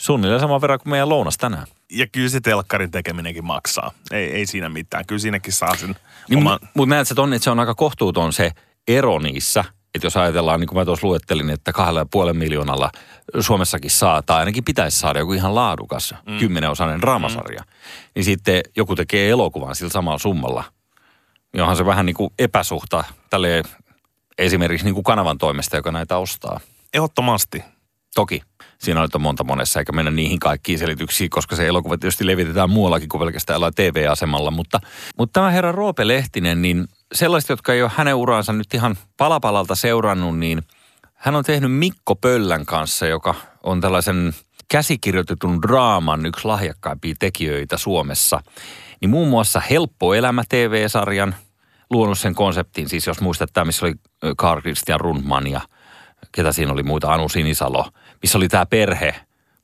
suunnilleen 0.00 0.40
saman 0.40 0.60
verran 0.60 0.78
kuin 0.78 0.90
meidän 0.90 1.08
lounas 1.08 1.36
tänään. 1.36 1.66
Ja 1.90 2.06
kyllä 2.06 2.28
se 2.28 2.40
telkkarin 2.40 2.90
tekeminenkin 2.90 3.44
maksaa. 3.44 3.90
Ei, 4.10 4.32
ei 4.32 4.46
siinä 4.46 4.68
mitään. 4.68 5.06
Kyllä 5.06 5.18
siinäkin 5.18 5.52
saa 5.52 5.76
sen 5.76 5.96
Niin, 6.28 6.38
oman... 6.38 6.58
Mutta 6.60 6.68
mut 6.74 6.88
näet 6.88 7.08
sä 7.08 7.14
tonne, 7.14 7.36
että 7.36 7.44
se 7.44 7.50
on 7.50 7.60
aika 7.60 7.74
kohtuuton 7.74 8.32
se 8.32 8.50
ero 8.88 9.18
niissä. 9.18 9.64
Että 9.94 10.06
jos 10.06 10.16
ajatellaan, 10.16 10.60
niin 10.60 10.68
kuin 10.68 10.78
mä 10.78 10.84
tuossa 10.84 11.06
luettelin, 11.06 11.50
että 11.50 11.72
kahdella 11.72 12.00
ja 12.00 12.06
puolen 12.10 12.36
miljoonalla 12.36 12.90
Suomessakin 13.40 13.90
saa, 13.90 14.22
tai 14.22 14.38
ainakin 14.38 14.64
pitäisi 14.64 14.98
saada 14.98 15.18
joku 15.18 15.32
ihan 15.32 15.54
laadukas 15.54 16.14
mm. 16.26 16.38
kymmenenosainen 16.38 17.00
draamasarja. 17.00 17.60
Mm. 17.60 17.72
Niin 18.14 18.24
sitten 18.24 18.60
joku 18.76 18.96
tekee 18.96 19.30
elokuvan 19.30 19.76
sillä 19.76 19.90
samalla 19.90 20.18
summalla. 20.18 20.64
Niin 21.52 21.60
onhan 21.60 21.76
se 21.76 21.86
vähän 21.86 22.06
niin 22.06 22.16
kuin 22.16 22.32
epäsuhta 22.38 23.04
tälle 23.30 23.62
esimerkiksi 24.38 24.84
niin 24.84 24.94
kuin 24.94 25.04
kanavan 25.04 25.38
toimesta, 25.38 25.76
joka 25.76 25.92
näitä 25.92 26.18
ostaa. 26.18 26.60
Ehdottomasti. 26.94 27.64
Toki 28.14 28.42
siinä 28.82 29.02
on 29.02 29.08
monta 29.18 29.44
monessa, 29.44 29.78
eikä 29.78 29.92
mennä 29.92 30.10
niihin 30.10 30.38
kaikkiin 30.38 30.78
selityksiin, 30.78 31.30
koska 31.30 31.56
se 31.56 31.66
elokuva 31.66 31.98
tietysti 31.98 32.26
levitetään 32.26 32.70
muuallakin 32.70 33.08
kuin 33.08 33.20
pelkästään 33.20 33.54
jollain 33.54 33.74
TV-asemalla. 33.74 34.50
Mutta, 34.50 34.80
mutta 35.18 35.40
tämä 35.40 35.50
herra 35.50 35.72
Roope 35.72 36.08
Lehtinen, 36.08 36.62
niin 36.62 36.88
sellaiset, 37.14 37.50
jotka 37.50 37.72
ei 37.72 37.82
ole 37.82 37.90
hänen 37.94 38.14
uraansa 38.14 38.52
nyt 38.52 38.74
ihan 38.74 38.96
palapalalta 39.16 39.74
seurannut, 39.74 40.38
niin 40.38 40.62
hän 41.14 41.36
on 41.36 41.44
tehnyt 41.44 41.72
Mikko 41.72 42.16
Pöllän 42.16 42.66
kanssa, 42.66 43.06
joka 43.06 43.34
on 43.62 43.80
tällaisen 43.80 44.34
käsikirjoitetun 44.68 45.62
draaman 45.62 46.26
yksi 46.26 46.44
lahjakkaimpia 46.44 47.14
tekijöitä 47.18 47.76
Suomessa. 47.76 48.40
Niin 49.00 49.10
muun 49.10 49.28
muassa 49.28 49.60
Helppo 49.70 50.14
elämä 50.14 50.42
TV-sarjan 50.48 51.34
luonut 51.90 52.18
sen 52.18 52.34
konseptin, 52.34 52.88
siis 52.88 53.06
jos 53.06 53.20
muistat 53.20 53.50
tämä, 53.52 53.64
missä 53.64 53.86
oli 53.86 53.94
Carl 54.36 54.60
Christian 54.60 55.00
Rundman 55.00 55.46
ja 55.46 55.60
ketä 56.32 56.52
siinä 56.52 56.72
oli 56.72 56.82
muita, 56.82 57.12
Anu 57.12 57.28
Sinisalo, 57.28 57.90
missä 58.22 58.38
oli 58.38 58.48
tämä 58.48 58.66
perhe, 58.66 59.14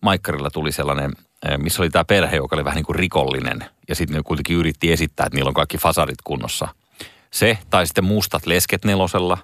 Maikkarilla 0.01 0.51
tuli 0.51 0.73
sellainen, 0.73 1.13
eh, 1.49 1.59
missä 1.59 1.83
oli 1.83 1.91
tämä 1.91 2.05
perhe, 2.05 2.37
joka 2.37 2.57
oli 2.57 2.65
vähän 2.65 2.77
niin 2.77 2.87
kuin 2.87 2.97
rikollinen. 2.97 3.65
Ja 3.89 3.95
sitten 3.95 4.17
ne 4.17 4.23
kuitenkin 4.23 4.57
yritti 4.57 4.93
esittää, 4.93 5.27
että 5.27 5.37
niillä 5.37 5.49
on 5.49 5.55
kaikki 5.55 5.79
fasarit 5.79 6.23
kunnossa. 6.25 6.69
Se, 7.31 7.59
tai 7.71 7.87
sitten 7.87 8.05
Mustat 8.05 8.47
lesket 8.47 8.85
nelosella, 8.85 9.39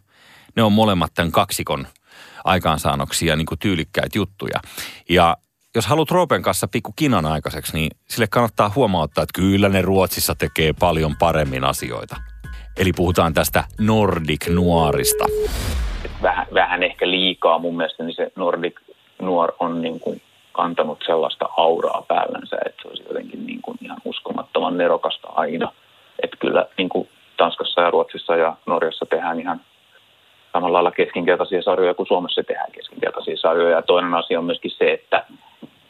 ne 0.57 0.63
on 0.63 0.73
molemmat 0.73 1.15
tämän 1.15 1.33
kaksikon 1.33 1.87
aikaansaannoksia, 2.45 3.37
niin 3.37 3.47
kuin 3.47 3.59
tyylikkäitä 3.59 4.19
juttuja. 4.19 4.61
Ja 5.09 5.37
jos 5.75 5.87
haluat 5.87 6.11
Roopen 6.11 6.43
kanssa 6.43 6.69
pikku 6.69 6.93
kinan 6.97 7.27
aikaiseksi, 7.27 7.73
niin 7.75 7.91
sille 8.09 8.27
kannattaa 8.27 8.73
huomauttaa, 8.75 9.23
että 9.23 9.41
kyllä 9.41 9.69
ne 9.69 9.83
Ruotsissa 9.83 10.35
tekee 10.35 10.73
paljon 10.73 11.17
paremmin 11.19 11.65
asioita. 11.65 12.17
Eli 12.77 12.93
puhutaan 12.93 13.35
tästä 13.35 13.65
Nordic 13.81 14.49
Nuorista. 14.49 15.25
Vähän, 16.23 16.47
vähän 16.55 16.83
ehkä 16.83 17.11
liikaa 17.11 17.59
mun 17.59 17.77
mielestä, 17.77 18.03
niin 18.05 18.17
se 18.17 18.33
Nordic 18.37 18.81
nuor 19.23 19.53
on 19.59 19.83
niin 19.83 20.01
kuin 20.01 20.23
kantanut 20.53 20.99
sellaista 21.07 21.49
auraa 21.57 22.05
päällänsä, 22.09 22.57
että 22.67 22.83
se 22.83 22.89
olisi 22.89 23.05
jotenkin 23.09 23.47
niin 23.47 23.63
kuin 23.63 23.79
ihan 23.81 23.99
uskomattoman 24.05 24.79
nerokasta 24.79 25.29
aina. 25.35 25.73
Että 26.23 26.37
kyllä 26.37 26.67
niin 26.79 26.89
kuin 26.89 27.09
Tanskassa 27.37 27.81
ja 27.81 27.91
Ruotsissa 27.91 28.37
ja 28.37 28.57
Norjassa 28.67 29.07
tehdään 29.07 29.41
ihan 29.41 29.61
samalla 30.53 30.77
lailla 30.77 30.91
keskinkertaisia 30.91 31.63
sarjoja 31.63 31.95
kuin 31.95 32.07
Suomessa 32.07 32.43
tehdään 32.43 32.73
keskinkertaisia 32.73 33.37
sarjoja. 33.37 33.77
Ja 33.77 33.83
toinen 33.83 34.15
asia 34.15 34.39
on 34.39 34.45
myöskin 34.45 34.71
se, 34.71 34.93
että, 34.93 35.25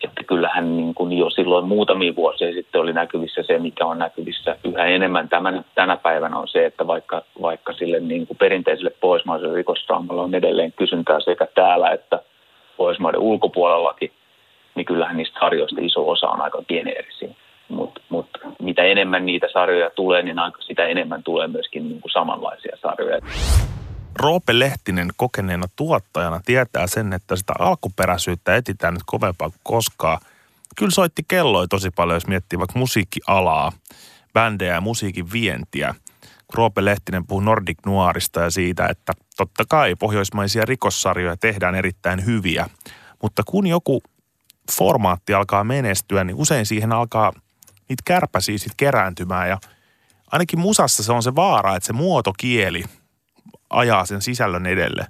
että 0.05 0.25
kyllähän 0.27 0.77
niin 0.77 0.95
kuin 0.95 1.13
jo 1.13 1.31
silloin 1.31 1.65
muutamia 1.65 2.17
vuosia 2.17 2.53
sitten 2.53 2.81
oli 2.81 2.93
näkyvissä 2.93 3.43
se, 3.43 3.59
mikä 3.59 3.87
on 3.87 3.99
näkyvissä 3.99 4.57
yhä 4.65 4.85
enemmän 4.85 5.29
tämän, 5.29 5.65
tänä 5.75 5.97
päivänä 5.97 6.39
on 6.39 6.49
se, 6.49 6.67
että 6.67 6.87
vaikka, 6.87 7.23
vaikka 7.43 7.73
sille 7.73 8.01
niin 8.01 8.27
kuin 8.27 8.37
perinteiselle 8.37 8.93
pohjoismaiselle 9.01 9.57
rikosdraamalle 9.57 10.23
on 10.23 10.35
edelleen 10.35 10.73
kysyntää 10.73 11.21
sekä 11.21 11.47
täällä 11.55 11.91
että 11.91 12.21
Pohjoismaiden 12.77 13.21
ulkopuolellakin, 13.21 14.13
niin 14.75 14.87
kyllähän 14.87 15.17
niistä 15.17 15.41
sarjoista 15.41 15.81
iso 15.81 16.11
osa 16.11 16.29
on 16.29 16.41
aika 16.41 16.63
geneerisiä. 16.69 17.35
Mutta 17.69 18.01
mut, 18.09 18.29
mitä 18.63 18.83
enemmän 18.83 19.27
niitä 19.27 19.47
sarjoja 19.53 19.91
tulee, 19.91 20.23
niin 20.23 20.39
aika 20.39 20.63
sitä 20.63 20.85
enemmän 20.87 21.23
tulee 21.23 21.49
myöskin 21.49 21.89
niin 21.89 22.01
kuin 22.01 22.13
samanlaisia 22.13 22.77
sarjoja. 22.83 23.19
Roope 24.19 24.59
Lehtinen 24.59 25.09
kokeneena 25.17 25.67
tuottajana 25.77 26.41
tietää 26.45 26.87
sen, 26.87 27.13
että 27.13 27.37
sitä 27.37 27.53
alkuperäisyyttä 27.59 28.57
etsitään 28.57 28.95
nyt 28.95 29.03
kovempaa 29.07 29.51
kuin 29.51 29.61
koskaan. 29.63 30.19
kyllä 30.77 30.91
soitti 30.91 31.23
kelloja 31.29 31.67
tosi 31.69 31.91
paljon, 31.97 32.17
jos 32.17 32.27
miettii 32.27 32.59
vaikka 32.59 32.79
musiikkialaa, 32.79 33.73
bändejä 34.33 34.75
ja 34.75 34.81
musiikin 34.81 35.33
vientiä. 35.33 35.95
Roope 36.55 36.85
Lehtinen 36.85 37.27
puhuu 37.27 37.41
Nordic 37.41 37.79
Noirista 37.87 38.41
ja 38.41 38.51
siitä, 38.51 38.87
että 38.87 39.13
totta 39.37 39.65
kai 39.69 39.97
pohjoismaisia 39.97 40.65
rikossarjoja 40.65 41.37
tehdään 41.37 41.75
erittäin 41.75 42.25
hyviä, 42.27 42.67
mutta 43.23 43.43
kun 43.47 43.67
joku 43.67 44.03
formaatti 44.73 45.35
alkaa 45.35 45.65
menestyä, 45.65 46.25
niin 46.25 46.37
usein 46.37 46.67
siihen 46.67 46.93
alkaa 46.93 47.33
niitä 47.89 48.03
kärpäsiä 48.05 48.59
sit 48.59 48.73
kerääntymään 48.77 49.49
ja 49.49 49.59
ainakin 50.33 50.59
musassa 50.59 51.03
se 51.03 51.13
on 51.13 51.23
se 51.23 51.35
vaara, 51.35 51.77
että 51.77 51.87
se 51.87 51.93
muotokieli 51.93 52.85
ajaa 53.71 54.07
sen 54.07 54.23
sisällön 54.23 54.67
edelle. 54.67 55.07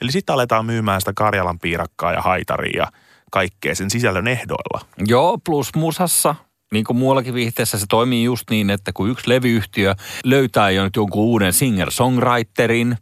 Eli 0.00 0.12
sitten 0.12 0.32
aletaan 0.32 0.66
myymään 0.66 1.00
sitä 1.00 1.12
Karjalan 1.16 1.58
piirakkaa 1.58 2.12
ja 2.12 2.22
haitaria 2.22 2.82
ja 2.82 2.92
kaikkea 3.30 3.74
sen 3.74 3.90
sisällön 3.90 4.28
ehdoilla. 4.28 4.86
Joo, 5.06 5.38
plus 5.44 5.74
musassa, 5.74 6.34
niin 6.72 6.84
kuin 6.84 6.96
muuallakin 6.96 7.34
viihteessä, 7.34 7.78
se 7.78 7.86
toimii 7.88 8.24
just 8.24 8.50
niin, 8.50 8.70
että 8.70 8.92
kun 8.94 9.10
yksi 9.10 9.28
levyyhtiö 9.28 9.94
löytää 10.24 10.70
jo 10.70 10.84
nyt 10.84 10.96
jonkun 10.96 11.22
uuden 11.22 11.52
singer-songwriterin, 11.52 12.96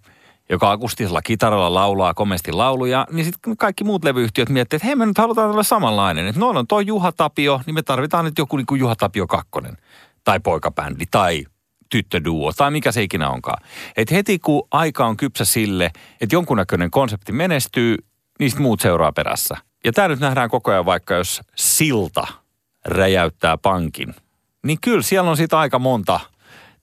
joka 0.50 0.70
akustisella 0.70 1.22
kitaralla 1.22 1.74
laulaa 1.74 2.14
komesti 2.14 2.52
lauluja, 2.52 3.06
niin 3.10 3.24
sitten 3.24 3.56
kaikki 3.56 3.84
muut 3.84 4.04
levyyhtiöt 4.04 4.48
miettivät, 4.48 4.78
että 4.78 4.86
hei 4.86 4.96
me 4.96 5.06
nyt 5.06 5.18
halutaan 5.18 5.50
olla 5.50 5.62
samanlainen. 5.62 6.26
Että 6.26 6.40
noilla 6.40 6.60
on 6.60 6.66
toi 6.66 6.86
Juha 6.86 7.12
Tapio, 7.12 7.60
niin 7.66 7.74
me 7.74 7.82
tarvitaan 7.82 8.24
nyt 8.24 8.38
joku 8.38 8.56
niin 8.56 8.66
kuin 8.66 8.78
Juha 8.78 8.96
Tapio 8.96 9.26
kakkonen. 9.26 9.76
Tai 10.24 10.40
poikabändi, 10.40 11.04
tai 11.10 11.44
tyttöduo, 11.90 12.52
tai 12.52 12.70
mikä 12.70 12.92
se 12.92 13.02
ikinä 13.02 13.30
onkaan. 13.30 13.62
Et 13.96 14.10
heti 14.10 14.38
kun 14.38 14.68
aika 14.70 15.06
on 15.06 15.16
kypsä 15.16 15.44
sille, 15.44 15.90
että 16.20 16.34
jonkunnäköinen 16.34 16.90
konsepti 16.90 17.32
menestyy, 17.32 17.96
niin 18.38 18.62
muut 18.62 18.80
seuraa 18.80 19.12
perässä. 19.12 19.56
Ja 19.84 19.92
tämä 19.92 20.08
nyt 20.08 20.20
nähdään 20.20 20.50
koko 20.50 20.70
ajan 20.70 20.86
vaikka 20.86 21.14
jos 21.14 21.40
Silta 21.56 22.26
räjäyttää 22.84 23.58
pankin. 23.58 24.14
Niin 24.66 24.78
kyllä 24.80 25.02
siellä 25.02 25.30
on 25.30 25.36
siitä 25.36 25.58
aika 25.58 25.78
monta 25.78 26.20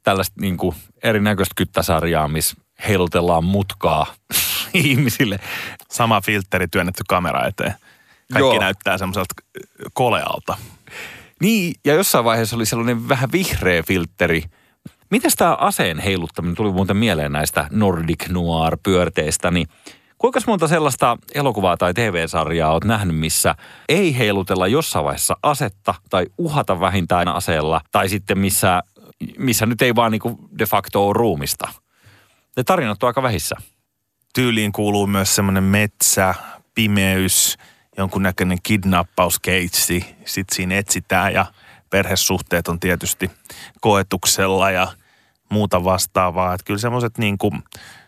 tällaista 0.04 0.42
niin 0.42 0.58
kuin 0.58 0.76
erinäköistä 1.04 1.54
kyttäsarjaa, 1.56 2.28
missä 2.28 2.56
heilutellaan 2.88 3.44
mutkaa 3.44 4.06
ihmisille. 4.74 5.40
Sama 5.92 6.22
filtteri 6.22 6.68
työnnetty 6.68 7.04
kamera 7.08 7.48
eteen. 7.48 7.74
Kaikki 8.34 8.56
Joo. 8.56 8.60
näyttää 8.60 8.98
semmoiselta 8.98 9.36
kolealta. 9.94 10.58
Niin, 11.42 11.74
ja 11.86 11.94
jossain 11.94 12.26
vaiheessa 12.26 12.56
oli 12.56 12.66
sellainen 12.66 13.10
vähän 13.10 13.32
vihreä 13.32 13.84
filtteri. 13.84 14.44
Mites 15.12 15.36
tämä 15.36 15.54
aseen 15.56 16.00
heiluttaminen 16.00 16.56
tuli 16.56 16.72
muuten 16.72 16.98
mieleen 16.98 17.32
näistä 17.32 17.68
Nordic 17.72 18.28
Noir-pyörteistä, 18.30 19.52
niin 19.52 19.68
kuinka 20.20 20.40
monta 20.48 20.68
sellaista 20.68 21.18
elokuvaa 21.34 21.78
tai 21.78 21.94
TV-sarjaa 21.94 22.72
olet 22.72 22.84
nähnyt, 22.84 23.16
missä 23.16 23.56
ei 23.90 24.18
heilutella 24.18 24.68
jossain 24.68 25.06
vaiheessa 25.06 25.38
asetta 25.44 25.96
tai 26.10 26.26
uhata 26.38 26.80
vähintään 26.80 27.28
aseella, 27.28 27.82
tai 27.92 28.10
sitten 28.10 28.40
missä, 28.40 28.84
missä 29.38 29.66
nyt 29.66 29.82
ei 29.82 29.96
vaan 29.96 30.12
niinku 30.12 30.50
de 30.60 30.66
facto 30.66 31.08
ole 31.08 31.14
ruumista? 31.14 31.68
Ne 32.58 32.64
tarinat 32.64 33.04
on 33.04 33.08
aika 33.08 33.24
vähissä. 33.24 33.56
Tyyliin 34.34 34.72
kuuluu 34.72 35.08
myös 35.08 35.36
semmoinen 35.36 35.64
metsä, 35.64 36.36
pimeys, 36.76 37.58
jonkunnäköinen 37.98 38.58
kidnappauskeitsi. 38.64 40.16
Sitten 40.26 40.56
siinä 40.56 40.78
etsitään 40.78 41.34
ja 41.34 41.46
perhesuhteet 41.90 42.68
on 42.68 42.80
tietysti 42.80 43.32
koetuksella 43.82 44.72
ja 44.72 44.88
muuta 45.50 45.84
vastaavaa. 45.84 46.54
Että 46.54 46.66
kyllä 46.66 46.80
semmoiset 46.80 47.18
niin 47.18 47.38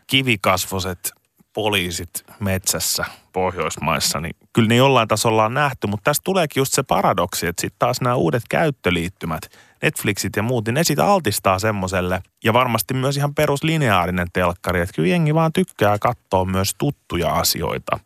kivikasvoset 0.08 1.21
poliisit 1.54 2.10
metsässä 2.40 3.06
Pohjoismaissa, 3.34 4.20
niin 4.20 4.36
kyllä 4.54 4.68
ne 4.68 4.76
jollain 4.76 5.08
tasolla 5.08 5.46
on 5.46 5.54
nähty, 5.54 5.88
mutta 5.88 6.04
tässä 6.04 6.22
tuleekin 6.24 6.62
just 6.62 6.74
se 6.74 6.84
paradoksi, 6.84 7.48
että 7.48 7.62
sitten 7.62 7.80
taas 7.80 8.02
nämä 8.02 8.16
uudet 8.16 8.44
käyttöliittymät, 8.50 9.42
Netflixit 9.82 10.36
ja 10.36 10.44
muut, 10.44 10.66
niin 10.66 10.74
ne 10.74 10.84
sitä 10.84 11.06
altistaa 11.06 11.60
semmoiselle, 11.60 12.22
ja 12.44 12.54
varmasti 12.54 12.94
myös 12.94 13.18
ihan 13.18 13.36
peruslineaarinen 13.36 14.28
telkkari, 14.34 14.82
että 14.82 14.94
kyllä 14.96 15.10
jengi 15.10 15.36
vaan 15.36 15.54
tykkää 15.54 15.98
katsoa 16.00 16.46
myös 16.46 16.76
tuttuja 16.78 17.30
asioita. 17.30 18.00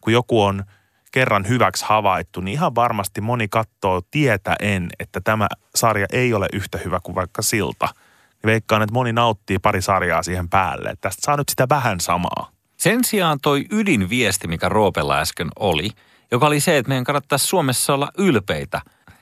Kun 0.00 0.12
joku 0.12 0.42
on 0.42 0.64
kerran 1.12 1.48
hyväksi 1.48 1.84
havaittu, 1.88 2.40
niin 2.40 2.52
ihan 2.52 2.74
varmasti 2.74 3.20
moni 3.20 3.48
katsoo 3.48 4.00
tietäen, 4.10 4.88
että 4.98 5.20
tämä 5.20 5.48
sarja 5.74 6.06
ei 6.12 6.34
ole 6.34 6.46
yhtä 6.52 6.78
hyvä 6.84 7.00
kuin 7.02 7.14
vaikka 7.14 7.42
Silta. 7.42 7.88
Veikkaan, 8.46 8.82
että 8.82 8.92
moni 8.92 9.12
nauttii 9.12 9.58
pari 9.58 9.82
sarjaa 9.82 10.22
siihen 10.22 10.48
päälle. 10.48 10.94
Tästä 11.00 11.22
saa 11.22 11.36
nyt 11.36 11.48
sitä 11.48 11.66
vähän 11.68 12.00
samaa. 12.00 12.50
Sen 12.82 13.04
sijaan 13.04 13.38
toi 13.42 13.64
ydinviesti, 13.70 14.48
mikä 14.48 14.68
Roopella 14.68 15.18
äsken 15.18 15.48
oli, 15.58 15.90
joka 16.30 16.46
oli 16.46 16.60
se, 16.60 16.78
että 16.78 16.88
meidän 16.88 17.04
kannattaisi 17.04 17.46
Suomessa 17.46 17.94
olla 17.94 18.08
ylpeitä. 18.18 18.80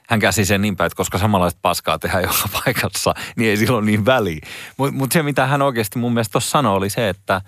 Hän 0.08 0.20
käsi 0.20 0.44
sen 0.44 0.62
niin 0.62 0.76
päin, 0.76 0.86
että 0.86 0.96
koska 0.96 1.18
samanlaista 1.18 1.58
paskaa 1.62 1.98
tehdään 1.98 2.22
joka 2.22 2.48
paikassa, 2.64 3.14
niin 3.36 3.50
ei 3.50 3.56
silloin 3.56 3.86
niin 3.86 4.06
väliä. 4.06 4.38
Mutta 4.76 4.94
mut 4.94 5.12
se, 5.12 5.22
mitä 5.22 5.46
hän 5.46 5.62
oikeasti 5.62 5.98
mun 5.98 6.12
mielestä 6.12 6.32
tuossa 6.32 6.50
sanoi, 6.50 6.76
oli 6.76 6.90
se, 6.90 7.08
että 7.08 7.40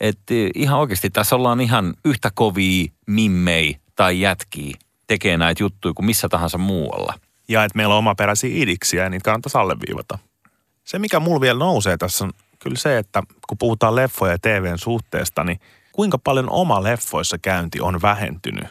et 0.00 0.18
ihan 0.54 0.78
oikeasti 0.78 1.10
tässä 1.10 1.36
ollaan 1.36 1.60
ihan 1.60 1.94
yhtä 2.04 2.30
kovia 2.34 2.86
mimmei 3.06 3.76
tai 3.96 4.20
jätkiä 4.20 4.76
tekee 5.06 5.36
näitä 5.36 5.62
juttuja 5.62 5.94
kuin 5.94 6.06
missä 6.06 6.28
tahansa 6.28 6.58
muualla. 6.58 7.14
Ja 7.48 7.64
että 7.64 7.76
meillä 7.76 7.94
on 7.94 7.98
omaperäisiä 7.98 8.50
idiksiä 8.52 9.02
ja 9.02 9.10
niitä 9.10 9.24
kannattaisi 9.24 9.58
alleviivata. 9.58 10.18
Se, 10.84 10.98
mikä 10.98 11.20
mulla 11.20 11.40
vielä 11.40 11.58
nousee 11.58 11.96
tässä 11.96 12.24
on 12.24 12.32
kyllä 12.62 12.76
se, 12.76 12.98
että 12.98 13.22
kun 13.48 13.58
puhutaan 13.58 13.96
leffoja 13.96 14.32
ja 14.32 14.38
TVn 14.38 14.78
suhteesta, 14.78 15.44
niin 15.44 15.60
kuinka 15.92 16.18
paljon 16.18 16.50
oma 16.50 16.82
leffoissa 16.82 17.38
käynti 17.38 17.80
on 17.80 18.02
vähentynyt 18.02 18.68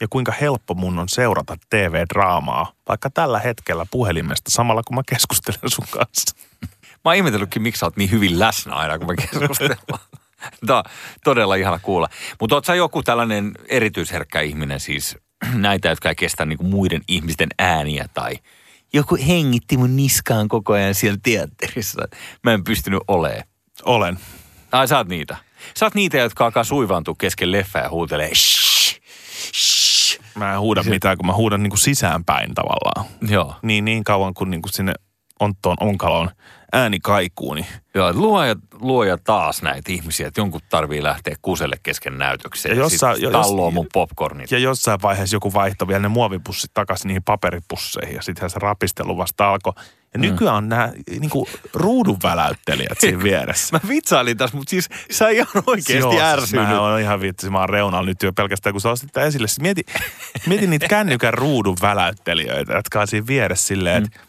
ja 0.00 0.06
kuinka 0.10 0.32
helppo 0.40 0.74
mun 0.74 0.98
on 0.98 1.08
seurata 1.08 1.56
TV-draamaa 1.70 2.72
vaikka 2.88 3.10
tällä 3.10 3.38
hetkellä 3.38 3.86
puhelimesta 3.90 4.50
samalla 4.50 4.82
kun 4.82 4.96
mä 4.96 5.02
keskustelen 5.08 5.70
sun 5.70 5.86
kanssa. 5.90 6.36
Mä 7.06 7.10
oon 7.10 7.16
ihmetellytkin, 7.16 7.62
miksi 7.62 7.80
sä 7.80 7.86
oot 7.86 7.96
niin 7.96 8.10
hyvin 8.10 8.38
läsnä 8.38 8.74
aina, 8.74 8.98
kun 8.98 9.06
me 9.06 9.16
keskustellaan. 9.16 10.00
Tämä 10.66 10.78
on 10.78 10.84
todella 11.24 11.54
ihana 11.54 11.78
kuulla. 11.78 12.08
Mutta 12.40 12.54
oot 12.54 12.64
sä 12.64 12.74
joku 12.74 13.02
tällainen 13.02 13.52
erityisherkkä 13.68 14.40
ihminen 14.40 14.80
siis, 14.80 15.18
näitä, 15.54 15.88
jotka 15.88 16.08
ei 16.08 16.14
kestä 16.14 16.44
niinku 16.44 16.64
muiden 16.64 17.00
ihmisten 17.08 17.48
ääniä 17.58 18.08
tai 18.14 18.38
joku 18.92 19.18
hengitti 19.26 19.76
mun 19.76 19.96
niskaan 19.96 20.48
koko 20.48 20.72
ajan 20.72 20.94
siellä 20.94 21.18
teatterissa. 21.22 22.08
Mä 22.44 22.52
en 22.52 22.64
pystynyt 22.64 23.00
olemaan. 23.08 23.42
Olen. 23.84 24.18
Ai 24.72 24.88
sä 24.88 24.98
oot 24.98 25.08
niitä. 25.08 25.36
Sä 25.76 25.86
oot 25.86 25.94
niitä, 25.94 26.18
jotka 26.18 26.44
alkaa 26.44 26.64
suivaantua 26.64 27.14
kesken 27.18 27.52
leffa 27.52 27.78
ja 27.78 27.90
huutelee 27.90 28.34
shh, 28.34 29.00
shh. 29.54 30.20
Mä 30.34 30.52
en 30.52 30.60
huuda 30.60 30.82
mitään, 30.82 31.16
kun 31.16 31.26
mä 31.26 31.34
huudan 31.34 31.62
niin 31.62 31.70
kuin 31.70 31.78
sisäänpäin 31.78 32.54
tavallaan. 32.54 33.06
Joo. 33.28 33.54
Niin, 33.62 33.84
niin 33.84 34.04
kauan 34.04 34.34
kun 34.34 34.50
niin 34.50 34.62
kuin 34.62 34.72
sinne 34.72 34.94
Onttoon 35.40 35.76
onkaloon 35.80 36.30
ääni 36.76 37.00
kaikuu, 37.00 37.54
niin 37.54 37.66
Joo, 37.94 38.12
luoja, 38.12 38.56
luoja 38.80 39.18
taas 39.18 39.62
näitä 39.62 39.92
ihmisiä, 39.92 40.28
että 40.28 40.40
jonkun 40.40 40.60
tarvii 40.70 41.02
lähteä 41.02 41.36
kuselle 41.42 41.76
kesken 41.82 42.18
näytöksen. 42.18 42.70
Ja 42.70 42.74
Ja, 42.74 42.80
jos 42.82 42.90
sit 42.92 43.00
sä- 43.00 43.06
jo- 43.18 43.30
jos- 43.30 43.32
talloo 43.46 43.70
mun 43.70 43.86
popcornit. 43.92 44.50
Ja 44.50 44.58
jossain 44.58 45.02
vaiheessa 45.02 45.36
joku 45.36 45.52
vaihtoi 45.52 45.88
vielä 45.88 46.02
ne 46.02 46.08
muovipussit 46.08 46.70
takaisin 46.74 47.08
niihin 47.08 47.22
paperipusseihin 47.22 48.14
ja 48.14 48.22
sittenhän 48.22 48.50
se 48.50 48.58
rapistelu 48.58 49.16
vasta 49.16 49.48
alkoi. 49.50 49.72
Ja 50.14 50.20
nykyään 50.20 50.56
on 50.56 50.68
nämä 50.68 50.92
niin 51.20 51.30
ruudun 51.74 52.16
väläyttelijät 52.22 53.00
siinä 53.00 53.22
vieressä. 53.28 53.76
Mä 53.82 53.88
vitsailin 53.88 54.36
tässä, 54.36 54.56
mutta 54.56 54.70
siis 54.70 54.88
sä 55.10 55.28
ihan 55.28 55.46
oikeasti 55.66 56.16
Joo, 56.16 56.20
ärsynyt. 56.20 56.68
Mä 56.68 56.80
oon 56.80 57.00
ihan 57.00 57.20
vitsi, 57.20 57.50
mä 57.50 57.58
oon 57.60 57.68
reunalla 57.68 58.06
nyt 58.06 58.22
jo 58.22 58.32
pelkästään, 58.32 58.74
kun 58.74 58.80
sä 58.80 58.90
ostit 58.90 59.12
tämän 59.12 59.28
esille. 59.28 59.48
Siis 59.48 59.60
Mieti, 59.60 59.82
mieti 60.46 60.66
niitä 60.66 60.88
kännykän 60.96 61.34
ruudun 61.34 61.76
väläyttelijöitä, 61.82 62.72
jotka 62.72 63.00
on 63.00 63.06
siinä 63.06 63.26
vieressä 63.26 63.66
silleen, 63.66 64.04
että 64.04 64.20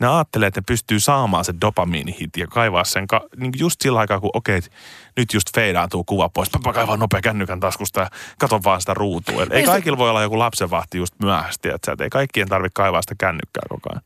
ne 0.00 0.06
ajattelee, 0.08 0.46
että 0.46 0.60
ne 0.60 0.64
pystyy 0.66 1.00
saamaan 1.00 1.44
sen 1.44 1.60
dopamiinihit 1.60 2.36
ja 2.36 2.46
kaivaa 2.46 2.84
sen 2.84 3.06
ka- 3.06 3.26
niin 3.36 3.52
just 3.58 3.80
sillä 3.80 3.98
aikaa, 3.98 4.20
kun 4.20 4.30
okei, 4.34 4.58
okay, 4.58 4.70
nyt 5.16 5.34
just 5.34 5.54
feidaantuu 5.54 6.04
kuva 6.04 6.28
pois. 6.28 6.48
Mä 6.66 6.72
kaivaan 6.72 6.98
nopea 6.98 7.20
kännykän 7.20 7.60
taskusta 7.60 8.00
ja 8.00 8.10
katon 8.38 8.64
vaan 8.64 8.80
sitä 8.80 8.94
ruutua. 8.94 9.42
Et 9.42 9.52
ei 9.52 9.62
se- 9.62 9.66
kaikilla 9.66 9.98
voi 9.98 10.10
olla 10.10 10.22
joku 10.22 10.38
lapsenvahti 10.38 10.98
just 10.98 11.14
myöhästi, 11.22 11.68
että 11.68 11.92
et 11.92 12.00
ei 12.00 12.10
kaikkien 12.10 12.48
tarvitse 12.48 12.74
kaivaa 12.74 13.02
sitä 13.02 13.14
kännykkää 13.18 13.62
koko 13.68 13.90
ajan. 13.92 14.02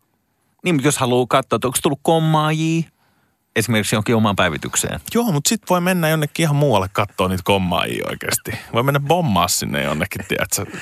Niin, 0.64 0.74
mutta 0.74 0.88
jos 0.88 0.98
haluaa 0.98 1.26
katsoa, 1.29 1.57
että 1.57 1.68
onko 1.68 1.79
tullut 1.83 2.00
kommaajia 2.03 2.83
esimerkiksi 3.57 3.96
jonkin 3.96 4.16
omaan 4.16 4.37
päivitykseen. 4.37 5.00
Joo, 5.14 5.33
mutta 5.33 5.48
sitten 5.48 5.66
voi 5.70 5.81
mennä 5.81 6.09
jonnekin 6.09 6.42
ihan 6.44 6.57
muualle 6.57 6.88
katsoa 6.92 7.29
niitä 7.29 7.42
kommaajia 7.44 8.07
oikeasti. 8.11 8.53
Voi 8.72 8.83
mennä 8.83 9.00
bommaa 9.00 9.48
sinne 9.48 9.83
jonnekin, 9.83 10.24
tiedätkö? 10.29 10.79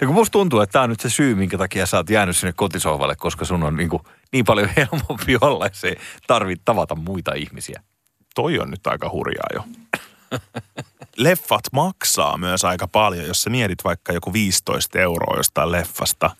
Ja 0.00 0.06
kun 0.06 0.14
musta 0.14 0.32
tuntuu, 0.32 0.60
että 0.60 0.72
tämä 0.72 0.82
on 0.82 0.90
nyt 0.90 1.00
se 1.00 1.10
syy, 1.10 1.34
minkä 1.34 1.58
takia 1.58 1.86
sä 1.86 1.96
oot 1.96 2.10
jäänyt 2.10 2.36
sinne 2.36 2.52
kotisohvalle, 2.52 3.16
koska 3.16 3.44
sun 3.44 3.62
on 3.62 3.76
niin, 3.76 3.88
kuin 3.88 4.02
niin 4.32 4.44
paljon 4.44 4.68
helpompi 4.76 5.36
olla, 5.40 5.66
että 5.66 5.78
se 5.78 5.94
tarvitse 6.26 6.62
tavata 6.64 6.94
muita 6.94 7.34
ihmisiä. 7.34 7.82
toi 8.34 8.58
on 8.58 8.70
nyt 8.70 8.86
aika 8.86 9.10
hurjaa 9.10 9.48
jo. 9.54 9.64
Leffat 11.16 11.64
maksaa 11.72 12.38
myös 12.38 12.64
aika 12.64 12.88
paljon, 12.88 13.26
jos 13.26 13.42
sä 13.42 13.50
mietit 13.50 13.84
vaikka 13.84 14.12
joku 14.12 14.32
15 14.32 14.98
euroa 14.98 15.36
jostain 15.36 15.72
leffasta. 15.72 16.30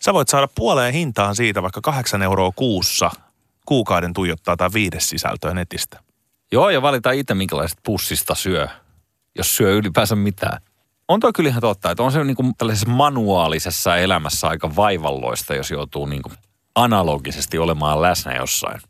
Sä 0.00 0.14
voit 0.14 0.28
saada 0.28 0.48
puoleen 0.54 0.94
hintaan 0.94 1.36
siitä 1.36 1.62
vaikka 1.62 1.80
8 1.80 2.22
euroa 2.22 2.52
kuussa 2.56 3.10
kuukauden 3.66 4.12
tuijottaa 4.12 4.56
tai 4.56 4.68
viides 4.72 5.08
sisältöä 5.08 5.54
netistä. 5.54 6.00
Joo, 6.52 6.70
ja 6.70 6.82
valita 6.82 7.10
itse, 7.10 7.34
minkälaisesta 7.34 7.80
pussista 7.84 8.34
syö, 8.34 8.68
jos 9.34 9.56
syö 9.56 9.74
ylipäänsä 9.74 10.16
mitään. 10.16 10.60
on 11.08 11.20
toi 11.20 11.32
kyllä 11.32 11.50
ihan 11.50 11.60
totta, 11.60 11.90
että 11.90 12.02
on 12.02 12.12
se 12.12 12.24
niin 12.24 12.36
kuin 12.36 12.54
tällaisessa 12.58 12.88
manuaalisessa 12.88 13.96
elämässä 13.96 14.48
aika 14.48 14.76
vaivalloista, 14.76 15.54
jos 15.54 15.70
joutuu 15.70 16.06
niin 16.06 16.22
kuin 16.22 16.34
analogisesti 16.84 17.58
olemaan 17.58 18.02
läsnä 18.02 18.34
jossain. 18.36 18.80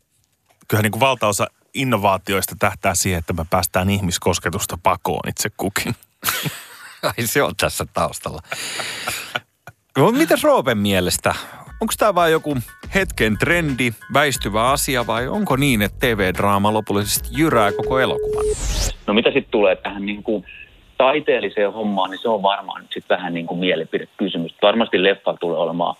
Kyllähän 0.67 0.83
niin 0.83 0.91
kuin 0.91 0.99
valtaosa 0.99 1.47
innovaatioista 1.73 2.55
tähtää 2.59 2.95
siihen, 2.95 3.19
että 3.19 3.33
me 3.33 3.45
päästään 3.49 3.89
ihmiskosketusta 3.89 4.77
pakoon 4.83 5.29
itse 5.29 5.49
kukin. 5.57 5.95
Ai 7.03 7.27
se 7.27 7.43
on 7.43 7.55
tässä 7.55 7.85
taustalla. 7.93 8.41
No, 9.97 10.11
mitäs 10.11 10.43
Roopen 10.43 10.77
mielestä? 10.77 11.35
Onko 11.81 11.93
tämä 11.97 12.15
vain 12.15 12.31
joku 12.31 12.57
hetken 12.95 13.37
trendi, 13.37 13.91
väistyvä 14.13 14.69
asia 14.71 15.07
vai 15.07 15.27
onko 15.27 15.55
niin, 15.55 15.81
että 15.81 15.97
TV-draama 15.99 16.73
lopullisesti 16.73 17.29
jyrää 17.31 17.71
koko 17.71 17.99
elokuvan? 17.99 18.45
No 19.07 19.13
mitä 19.13 19.29
sitten 19.29 19.51
tulee 19.51 19.75
tähän 19.75 20.05
niin 20.05 20.23
kuin 20.23 20.45
taiteelliseen 20.97 21.73
hommaan, 21.73 22.11
niin 22.11 22.21
se 22.21 22.29
on 22.29 22.43
varmaan 22.43 22.81
nyt 22.81 22.91
sitten 22.93 23.17
vähän 23.17 23.33
niin 23.33 23.47
kuin 23.47 23.59
mielipidekysymys. 23.59 24.55
Varmasti 24.61 25.03
leffa 25.03 25.33
tulee 25.39 25.57
olemaan 25.57 25.95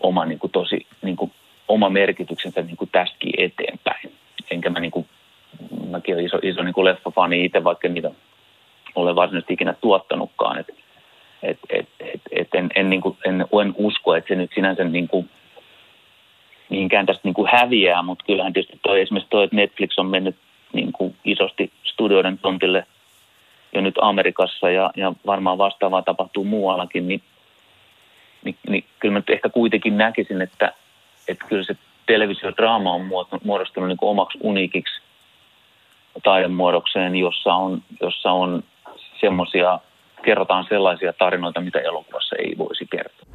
oma 0.00 0.24
niin 0.24 0.38
kuin 0.38 0.52
tosi 0.52 0.86
niin 1.02 1.16
kuin 1.16 1.32
oma 1.68 1.90
merkityksensä 1.90 2.62
niin 2.62 2.76
kuin 2.76 2.90
tästäkin 2.92 3.32
eteenpäin. 3.38 4.12
Enkä 4.50 4.70
mä 4.70 4.80
niin 4.80 4.90
kuin, 4.90 5.06
mäkin 5.90 6.14
olen 6.14 6.26
iso, 6.26 6.38
iso 6.42 6.62
niin 6.62 6.84
leffafani 6.84 7.44
itse, 7.44 7.64
vaikka 7.64 7.88
niitä 7.88 8.10
olen 8.94 9.16
varsinaisesti 9.16 9.52
ikinä 9.52 9.74
tuottanutkaan. 9.80 10.58
Et, 10.58 10.66
et, 11.42 11.58
et, 11.70 11.88
et, 12.00 12.20
et 12.30 12.48
en, 12.54 12.68
en, 12.74 12.90
niin 12.90 13.00
kuin, 13.00 13.16
en, 13.26 13.40
en, 13.40 13.74
usko, 13.76 14.14
että 14.14 14.28
se 14.28 14.34
nyt 14.34 14.50
sinänsä 14.54 14.84
niin 14.84 15.08
kuin, 15.08 15.30
mihinkään 16.70 17.06
tästä 17.06 17.20
niin 17.24 17.34
kuin 17.34 17.48
häviää, 17.52 18.02
mutta 18.02 18.24
kyllähän 18.24 18.52
tietysti 18.52 18.78
toi, 18.82 19.00
esimerkiksi 19.00 19.30
toi, 19.30 19.44
että 19.44 19.56
Netflix 19.56 19.98
on 19.98 20.06
mennyt 20.06 20.36
niin 20.72 20.92
kuin 20.92 21.14
isosti 21.24 21.72
studioiden 21.84 22.38
tontille 22.38 22.86
jo 23.74 23.80
nyt 23.80 23.94
Amerikassa 24.00 24.70
ja, 24.70 24.90
ja 24.96 25.12
varmaan 25.26 25.58
vastaavaa 25.58 26.02
tapahtuu 26.02 26.44
muuallakin, 26.44 27.08
niin, 27.08 27.22
niin, 28.44 28.56
niin 28.68 28.84
kyllä 28.98 29.12
mä 29.12 29.18
nyt 29.18 29.30
ehkä 29.30 29.48
kuitenkin 29.48 29.98
näkisin, 29.98 30.42
että, 30.42 30.72
että 31.28 31.46
kyllä 31.48 31.64
se 31.64 31.76
televisiodraama 32.06 32.92
on 32.92 33.10
muodostunut 33.44 33.88
niin 33.88 33.98
omaksi 34.00 34.38
uniikiksi 34.42 35.00
taidemuodokseen, 36.22 37.16
jossa 37.16 37.54
on, 37.54 37.82
jossa 38.00 38.32
on 38.32 38.64
semmoisia, 39.20 39.78
kerrotaan 40.26 40.66
sellaisia 40.68 41.12
tarinoita, 41.12 41.60
mitä 41.60 41.78
elokuvassa 41.78 42.36
ei 42.38 42.54
voisi 42.58 42.86
kertoa. 42.86 43.26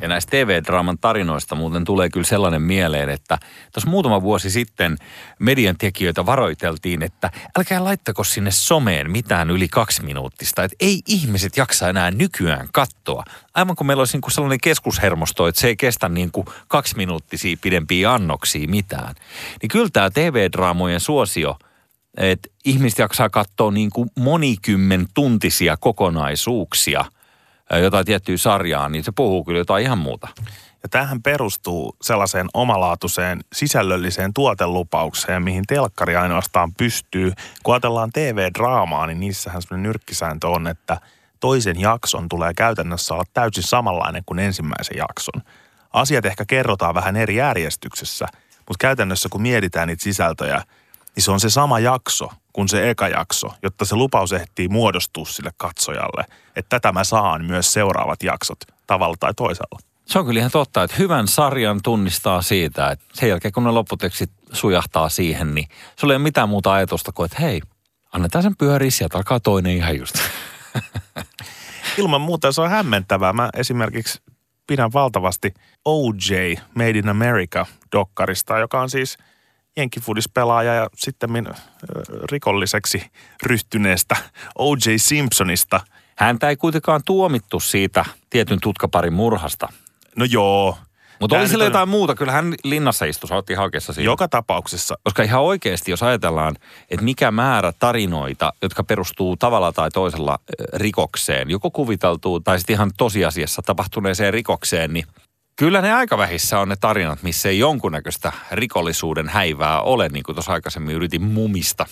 Ja 0.00 0.08
näistä 0.08 0.30
TV-draaman 0.30 0.98
tarinoista 0.98 1.54
muuten 1.54 1.84
tulee 1.84 2.08
kyllä 2.08 2.26
sellainen 2.26 2.62
mieleen, 2.62 3.08
että 3.08 3.38
tuossa 3.74 3.90
muutama 3.90 4.22
vuosi 4.22 4.50
sitten 4.50 4.96
median 5.38 5.76
tekijöitä 5.78 6.26
varoiteltiin, 6.26 7.02
että 7.02 7.30
älkää 7.58 7.84
laittako 7.84 8.24
sinne 8.24 8.50
someen 8.50 9.10
mitään 9.10 9.50
yli 9.50 9.68
kaksi 9.68 10.04
minuuttista, 10.04 10.64
että 10.64 10.76
ei 10.80 11.00
ihmiset 11.06 11.56
jaksa 11.56 11.88
enää 11.88 12.10
nykyään 12.10 12.68
kattoa. 12.72 13.24
Aivan 13.54 13.76
kun 13.76 13.86
meillä 13.86 14.00
olisi 14.00 14.16
niin 14.16 14.22
kuin 14.22 14.32
sellainen 14.32 14.60
keskushermosto, 14.62 15.46
että 15.46 15.60
se 15.60 15.68
ei 15.68 15.76
kestä 15.76 16.08
niin 16.08 16.30
kuin 16.32 16.46
kaksi 16.68 16.96
minuuttisia 16.96 17.56
pidempiä 17.62 18.12
annoksia 18.12 18.68
mitään. 18.68 19.14
Niin 19.62 19.70
kyllä 19.70 19.88
tämä 19.92 20.10
TV-draamojen 20.10 21.00
suosio– 21.00 21.56
että 22.18 22.48
ihmiset 22.64 22.98
jaksaa 22.98 23.30
katsoa 23.30 23.70
niin 23.70 23.90
kuin 23.90 24.10
monikymmen 24.18 25.06
tuntisia 25.14 25.76
kokonaisuuksia, 25.76 27.04
jotain 27.82 28.06
tiettyä 28.06 28.36
sarjaa, 28.36 28.88
niin 28.88 29.04
se 29.04 29.12
puhuu 29.16 29.44
kyllä 29.44 29.58
jotain 29.58 29.84
ihan 29.84 29.98
muuta. 29.98 30.28
Ja 30.82 30.88
tähän 30.88 31.22
perustuu 31.22 31.96
sellaiseen 32.02 32.46
omalaatuiseen 32.54 33.40
sisällölliseen 33.52 34.34
tuotelupaukseen, 34.34 35.42
mihin 35.42 35.64
telkkari 35.68 36.16
ainoastaan 36.16 36.74
pystyy. 36.74 37.32
Kun 37.62 37.74
ajatellaan 37.74 38.10
TV-draamaa, 38.12 39.06
niin 39.06 39.20
niissähän 39.20 39.62
sellainen 39.62 39.82
nyrkkisääntö 39.82 40.48
on, 40.48 40.66
että 40.66 41.00
toisen 41.40 41.80
jakson 41.80 42.28
tulee 42.28 42.54
käytännössä 42.54 43.14
olla 43.14 43.24
täysin 43.34 43.62
samanlainen 43.62 44.22
kuin 44.26 44.38
ensimmäisen 44.38 44.96
jakson. 44.96 45.42
Asiat 45.92 46.26
ehkä 46.26 46.44
kerrotaan 46.44 46.94
vähän 46.94 47.16
eri 47.16 47.36
järjestyksessä, 47.36 48.26
mutta 48.56 48.80
käytännössä 48.80 49.28
kun 49.28 49.42
mietitään 49.42 49.88
niitä 49.88 50.02
sisältöjä– 50.02 50.62
niin 51.18 51.24
se 51.24 51.30
on 51.30 51.40
se 51.40 51.50
sama 51.50 51.78
jakso 51.78 52.32
kuin 52.52 52.68
se 52.68 52.90
eka 52.90 53.08
jakso, 53.08 53.48
jotta 53.62 53.84
se 53.84 53.96
lupaus 53.96 54.32
ehtii 54.32 54.68
muodostua 54.68 55.24
sille 55.24 55.50
katsojalle, 55.56 56.24
että 56.56 56.68
tätä 56.68 56.92
mä 56.92 57.04
saan 57.04 57.44
myös 57.44 57.72
seuraavat 57.72 58.22
jaksot 58.22 58.58
tavalla 58.86 59.16
tai 59.20 59.34
toisella. 59.34 59.78
Se 60.06 60.18
on 60.18 60.26
kyllä 60.26 60.38
ihan 60.38 60.50
totta, 60.50 60.82
että 60.82 60.96
hyvän 60.98 61.28
sarjan 61.28 61.80
tunnistaa 61.82 62.42
siitä, 62.42 62.90
että 62.90 63.04
sen 63.14 63.28
jälkeen 63.28 63.52
kun 63.52 63.64
ne 63.64 63.70
lopputekstit 63.70 64.30
sujahtaa 64.52 65.08
siihen, 65.08 65.54
niin 65.54 65.68
sulla 65.96 66.12
ei 66.12 66.16
ole 66.16 66.22
mitään 66.22 66.48
muuta 66.48 66.72
ajatusta 66.72 67.12
kuin, 67.12 67.26
että 67.26 67.38
hei, 67.40 67.60
annetaan 68.12 68.42
sen 68.42 68.56
pyöriä, 68.56 68.90
sieltä 68.90 69.18
alkaa 69.18 69.40
toinen 69.40 69.76
ihan 69.76 69.98
just. 69.98 70.14
Ilman 71.98 72.20
muuta 72.20 72.52
se 72.52 72.60
on 72.60 72.70
hämmentävää. 72.70 73.32
Mä 73.32 73.50
esimerkiksi 73.56 74.20
pidän 74.66 74.92
valtavasti 74.92 75.54
OJ 75.84 76.54
Made 76.74 76.90
in 76.98 77.08
America 77.08 77.66
dokkarista, 77.92 78.58
joka 78.58 78.80
on 78.80 78.90
siis– 78.90 79.18
jenkifudispelaaja 79.78 80.74
ja 80.74 80.88
sitten 80.96 81.30
rikolliseksi 82.32 83.10
ryhtyneestä 83.42 84.16
O.J. 84.58 84.94
Simpsonista. 84.96 85.80
Häntä 86.16 86.48
ei 86.48 86.56
kuitenkaan 86.56 87.00
tuomittu 87.04 87.60
siitä 87.60 88.04
tietyn 88.30 88.58
tutkaparin 88.62 89.12
murhasta. 89.12 89.68
No 90.16 90.24
joo. 90.24 90.78
Mutta 91.20 91.38
oli 91.38 91.48
sillä 91.48 91.62
on... 91.62 91.66
jotain 91.66 91.88
muuta. 91.88 92.14
Kyllä 92.14 92.32
hän 92.32 92.54
linnassa 92.64 93.04
istui, 93.04 93.36
otti 93.36 93.54
hakessa 93.54 93.92
siinä. 93.92 94.04
Joka 94.04 94.28
tapauksessa. 94.28 94.98
Koska 95.04 95.22
ihan 95.22 95.42
oikeasti, 95.42 95.90
jos 95.90 96.02
ajatellaan, 96.02 96.56
että 96.90 97.04
mikä 97.04 97.30
määrä 97.30 97.72
tarinoita, 97.78 98.52
jotka 98.62 98.84
perustuu 98.84 99.36
tavalla 99.36 99.72
tai 99.72 99.90
toisella 99.90 100.38
rikokseen, 100.72 101.50
joko 101.50 101.70
kuviteltuu 101.70 102.40
tai 102.40 102.58
sitten 102.58 102.74
ihan 102.74 102.90
tosiasiassa 102.96 103.62
tapahtuneeseen 103.62 104.32
rikokseen, 104.32 104.92
niin 104.92 105.06
Kyllä 105.58 105.80
ne 105.80 105.92
aika 105.92 106.18
vähissä 106.18 106.60
on 106.60 106.68
ne 106.68 106.76
tarinat, 106.80 107.22
missä 107.22 107.48
ei 107.48 107.58
jonkunnäköistä 107.58 108.32
rikollisuuden 108.52 109.28
häivää 109.28 109.80
ole, 109.80 110.08
niin 110.08 110.22
kuin 110.22 110.36
tuossa 110.36 110.52
aikaisemmin 110.52 110.96
yritin 110.96 111.22
mumista. 111.22 111.86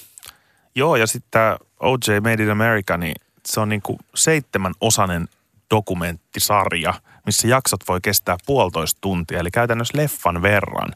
Joo, 0.74 0.96
ja 0.96 1.06
sitten 1.06 1.30
tämä 1.30 1.56
O.J. 1.82 2.20
Made 2.20 2.42
in 2.42 2.50
America, 2.50 2.96
niin 2.96 3.14
se 3.46 3.60
on 3.60 3.68
niin 3.68 3.82
kuin 3.82 3.98
seitsemän 4.14 4.72
osainen 4.80 5.28
dokumenttisarja, 5.70 6.94
missä 7.26 7.48
jaksot 7.48 7.80
voi 7.88 8.00
kestää 8.02 8.36
puolitoista 8.46 8.98
tuntia, 9.00 9.38
eli 9.38 9.50
käytännössä 9.50 9.98
leffan 9.98 10.42
verran. 10.42 10.88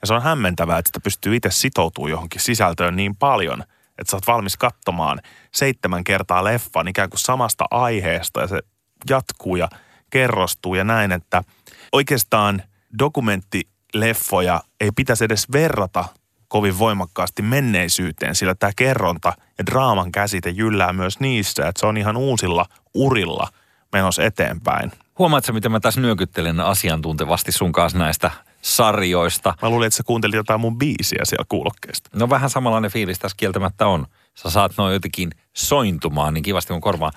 Ja 0.00 0.06
se 0.06 0.14
on 0.14 0.22
hämmentävää, 0.22 0.78
että 0.78 0.88
sitä 0.88 1.00
pystyy 1.00 1.36
itse 1.36 1.50
sitoutumaan 1.50 2.10
johonkin 2.10 2.40
sisältöön 2.40 2.96
niin 2.96 3.16
paljon, 3.16 3.62
että 3.98 4.10
sä 4.10 4.16
oot 4.16 4.26
valmis 4.26 4.56
katsomaan 4.56 5.20
seitsemän 5.54 6.04
kertaa 6.04 6.44
leffan 6.44 6.88
ikään 6.88 7.10
kuin 7.10 7.20
samasta 7.20 7.64
aiheesta 7.70 8.40
ja 8.40 8.46
se 8.46 8.60
jatkuu 9.10 9.56
ja 9.56 9.68
kerrostuu 10.10 10.74
ja 10.74 10.84
näin, 10.84 11.12
että– 11.12 11.42
oikeastaan 11.92 12.62
dokumenttileffoja 12.98 14.60
ei 14.80 14.90
pitäisi 14.96 15.24
edes 15.24 15.52
verrata 15.52 16.04
kovin 16.48 16.78
voimakkaasti 16.78 17.42
menneisyyteen, 17.42 18.34
sillä 18.34 18.54
tämä 18.54 18.72
kerronta 18.76 19.32
ja 19.58 19.66
draaman 19.66 20.12
käsite 20.12 20.50
jyllää 20.50 20.92
myös 20.92 21.20
niissä, 21.20 21.68
että 21.68 21.80
se 21.80 21.86
on 21.86 21.96
ihan 21.96 22.16
uusilla 22.16 22.66
urilla 22.94 23.48
menossa 23.92 24.22
eteenpäin. 24.24 24.92
Huomaatko, 25.18 25.52
miten 25.52 25.72
mä 25.72 25.80
tässä 25.80 26.00
nyökyttelen 26.00 26.60
asiantuntevasti 26.60 27.52
sun 27.52 27.72
kanssa 27.72 27.98
näistä 27.98 28.30
sarjoista? 28.62 29.54
Mä 29.62 29.70
luulin, 29.70 29.86
että 29.86 29.96
sä 29.96 30.02
kuuntelit 30.02 30.34
jotain 30.34 30.60
mun 30.60 30.78
biisiä 30.78 31.20
siellä 31.24 31.44
kuulokkeesta. 31.48 32.10
No 32.12 32.30
vähän 32.30 32.50
samanlainen 32.50 32.90
fiilis 32.90 33.18
tässä 33.18 33.36
kieltämättä 33.36 33.86
on. 33.86 34.06
Sä 34.34 34.50
saat 34.50 34.72
noin 34.76 34.92
jotenkin 34.92 35.30
sointumaan 35.52 36.34
niin 36.34 36.44
kivasti 36.44 36.72
mun 36.72 36.80
korvaan. 36.80 37.12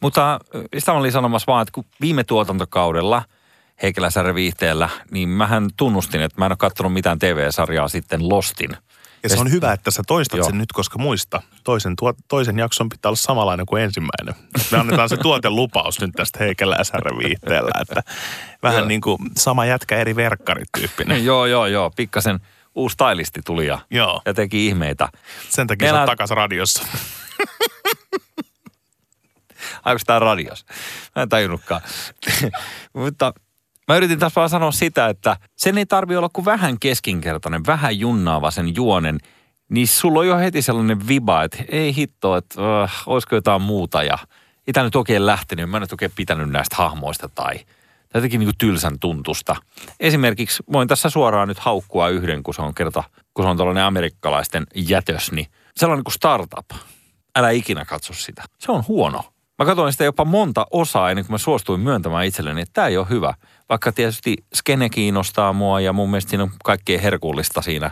Mutta 0.00 0.40
sitä 0.78 0.92
mä 0.92 0.98
olin 0.98 1.12
sanomassa 1.12 1.52
vaan, 1.52 1.62
että 1.62 1.72
kun 1.72 1.84
viime 2.00 2.24
tuotantokaudella– 2.24 3.22
Heikelä 3.82 4.08
viihteellä, 4.34 4.88
niin 5.10 5.28
mähän 5.28 5.70
tunnustin, 5.76 6.20
että 6.20 6.40
mä 6.40 6.46
en 6.46 6.52
ole 6.52 6.56
katsonut 6.56 6.92
mitään 6.92 7.18
TV-sarjaa 7.18 7.88
sitten 7.88 8.28
Lostin. 8.28 8.70
Ja 9.22 9.28
se 9.28 9.40
on 9.40 9.50
hyvä, 9.50 9.72
että 9.72 9.90
sä 9.90 10.02
toistat 10.06 10.38
Joo. 10.38 10.46
sen 10.46 10.58
nyt, 10.58 10.72
koska 10.72 10.98
muista, 10.98 11.42
toisen, 11.64 11.96
tuo, 11.96 12.14
toisen 12.28 12.58
jakson 12.58 12.88
pitää 12.88 13.08
olla 13.08 13.16
samanlainen 13.16 13.66
kuin 13.66 13.82
ensimmäinen. 13.82 14.34
Me 14.70 14.78
annetaan 14.78 15.08
se 15.08 15.16
tuotelupaus 15.16 16.00
nyt 16.00 16.10
tästä 16.16 16.38
Heikelä 16.38 16.76
viihteellä, 17.18 17.80
että 17.80 18.02
vähän 18.62 18.78
joo. 18.78 18.88
niin 18.88 19.00
kuin 19.00 19.18
sama 19.36 19.66
jätkä 19.66 19.96
eri 19.96 20.16
verkkarityyppinen. 20.16 21.24
joo, 21.24 21.46
joo, 21.46 21.66
joo, 21.66 21.90
pikkasen 21.96 22.40
uusi 22.74 22.92
stylisti 22.92 23.40
tuli 23.44 23.66
ja, 23.66 23.78
joo. 23.90 24.22
ja 24.26 24.34
teki 24.34 24.66
ihmeitä. 24.66 25.08
Sen 25.48 25.66
takia 25.66 25.86
Meillä... 25.86 26.02
sä 26.02 26.06
takas 26.06 26.30
radiossa. 26.30 26.86
Onko 29.84 30.00
tämä 30.06 30.18
radios? 30.18 30.66
Mä 31.16 31.22
en 31.22 31.28
tajunnutkaan. 31.28 31.80
Mutta 32.92 33.32
Mä 33.88 33.96
yritin 33.96 34.18
taas 34.18 34.36
vaan 34.36 34.48
sanoa 34.48 34.72
sitä, 34.72 35.08
että 35.08 35.36
sen 35.56 35.78
ei 35.78 35.86
tarvi 35.86 36.16
olla 36.16 36.28
kuin 36.32 36.44
vähän 36.44 36.78
keskinkertainen, 36.78 37.66
vähän 37.66 37.98
junnaava 37.98 38.50
sen 38.50 38.74
juonen, 38.74 39.18
niin 39.68 39.88
sulla 39.88 40.20
on 40.20 40.28
jo 40.28 40.38
heti 40.38 40.62
sellainen 40.62 41.08
viba, 41.08 41.42
että 41.42 41.64
ei 41.68 41.94
hitto, 41.96 42.36
että 42.36 42.60
uh, 42.60 42.90
olisiko 43.06 43.34
jotain 43.34 43.62
muuta 43.62 44.02
ja 44.02 44.18
ei 44.66 44.72
tämä 44.72 44.84
nyt 44.84 44.96
oikein 44.96 45.26
lähtenyt, 45.26 45.70
mä 45.70 45.76
en 45.76 45.80
nyt 45.80 45.92
oikein 45.92 46.12
pitänyt 46.16 46.50
näistä 46.50 46.76
hahmoista 46.76 47.28
tai, 47.28 47.60
jotenkin 48.14 48.40
niin 48.40 48.58
tylsän 48.58 48.98
tuntusta. 48.98 49.56
Esimerkiksi 50.00 50.62
voin 50.72 50.88
tässä 50.88 51.10
suoraan 51.10 51.48
nyt 51.48 51.58
haukkua 51.58 52.08
yhden, 52.08 52.42
kun 52.42 52.54
se 52.54 52.62
on 52.62 52.74
kerta, 52.74 53.04
kun 53.34 53.44
se 53.44 53.48
on 53.48 53.56
tällainen 53.56 53.84
amerikkalaisten 53.84 54.66
jätös, 54.74 55.32
niin 55.32 55.46
sellainen 55.76 56.04
kuin 56.04 56.14
startup. 56.14 56.70
Älä 57.36 57.50
ikinä 57.50 57.84
katso 57.84 58.12
sitä. 58.12 58.42
Se 58.58 58.72
on 58.72 58.84
huono. 58.88 59.33
Mä 59.58 59.64
katsoin 59.64 59.92
sitä 59.92 60.04
jopa 60.04 60.24
monta 60.24 60.66
osaa 60.70 61.10
ennen 61.10 61.24
kuin 61.24 61.34
mä 61.34 61.38
suostuin 61.38 61.80
myöntämään 61.80 62.26
itselleni, 62.26 62.60
että 62.60 62.72
tämä 62.72 62.86
ei 62.86 62.96
ole 62.96 63.06
hyvä. 63.10 63.34
Vaikka 63.68 63.92
tietysti 63.92 64.36
skene 64.54 64.88
kiinnostaa 64.88 65.52
mua 65.52 65.80
ja 65.80 65.92
mun 65.92 66.10
mielestä 66.10 66.30
siinä 66.30 66.42
on 66.42 66.50
kaikkea 66.64 67.00
herkullista 67.00 67.62
siinä, 67.62 67.90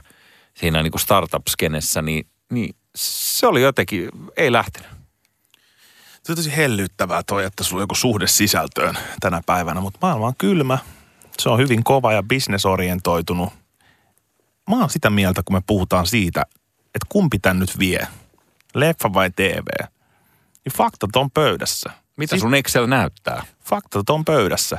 siinä 0.55 0.83
niin 0.83 0.91
kuin 0.91 1.01
startup-skenessä, 1.01 2.03
niin, 2.03 2.27
niin 2.53 2.75
se 2.97 3.47
oli 3.47 3.63
jotenkin, 3.63 4.09
ei 4.37 4.53
lähtenyt. 4.53 4.91
Se 6.23 6.33
on 6.33 6.37
tosi 6.37 6.57
hellyttävää 6.57 7.23
toi, 7.23 7.45
että 7.45 7.65
sulla 7.65 7.81
on 7.81 7.83
joku 7.83 7.95
suhde 7.95 8.27
sisältöön 8.27 8.95
tänä 9.21 9.41
päivänä, 9.47 9.81
mutta 9.81 9.99
maailma 10.03 10.27
on 10.27 10.37
kylmä. 10.39 10.79
Se 11.39 11.49
on 11.49 11.59
hyvin 11.59 11.85
kova 11.85 12.13
ja 12.13 12.23
bisnesorientoitunut. 12.23 13.53
Mä 14.71 14.77
oon 14.81 14.91
sitä 14.91 15.11
mieltä, 15.11 15.43
kun 15.45 15.57
me 15.57 15.63
puhutaan 15.67 16.07
siitä, 16.07 16.43
että 16.85 17.07
kumpi 17.09 17.39
tän 17.39 17.59
nyt 17.59 17.79
vie, 17.79 18.07
leffa 18.75 19.13
vai 19.15 19.31
TV. 19.31 19.87
Niin 20.65 20.73
faktat 20.77 21.17
on 21.17 21.31
pöydässä. 21.31 21.91
Mitä 22.17 22.39
sun 22.39 22.55
Excel 22.55 22.87
näyttää? 22.87 23.43
Faktat 23.65 24.11
on 24.11 24.25
pöydässä. 24.25 24.79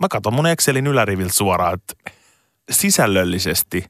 Mä 0.00 0.08
katson 0.08 0.34
mun 0.34 0.46
Excelin 0.46 0.86
yläriviltä 0.86 1.32
suoraan, 1.32 1.74
että 1.74 2.12
sisällöllisesti 2.70 3.84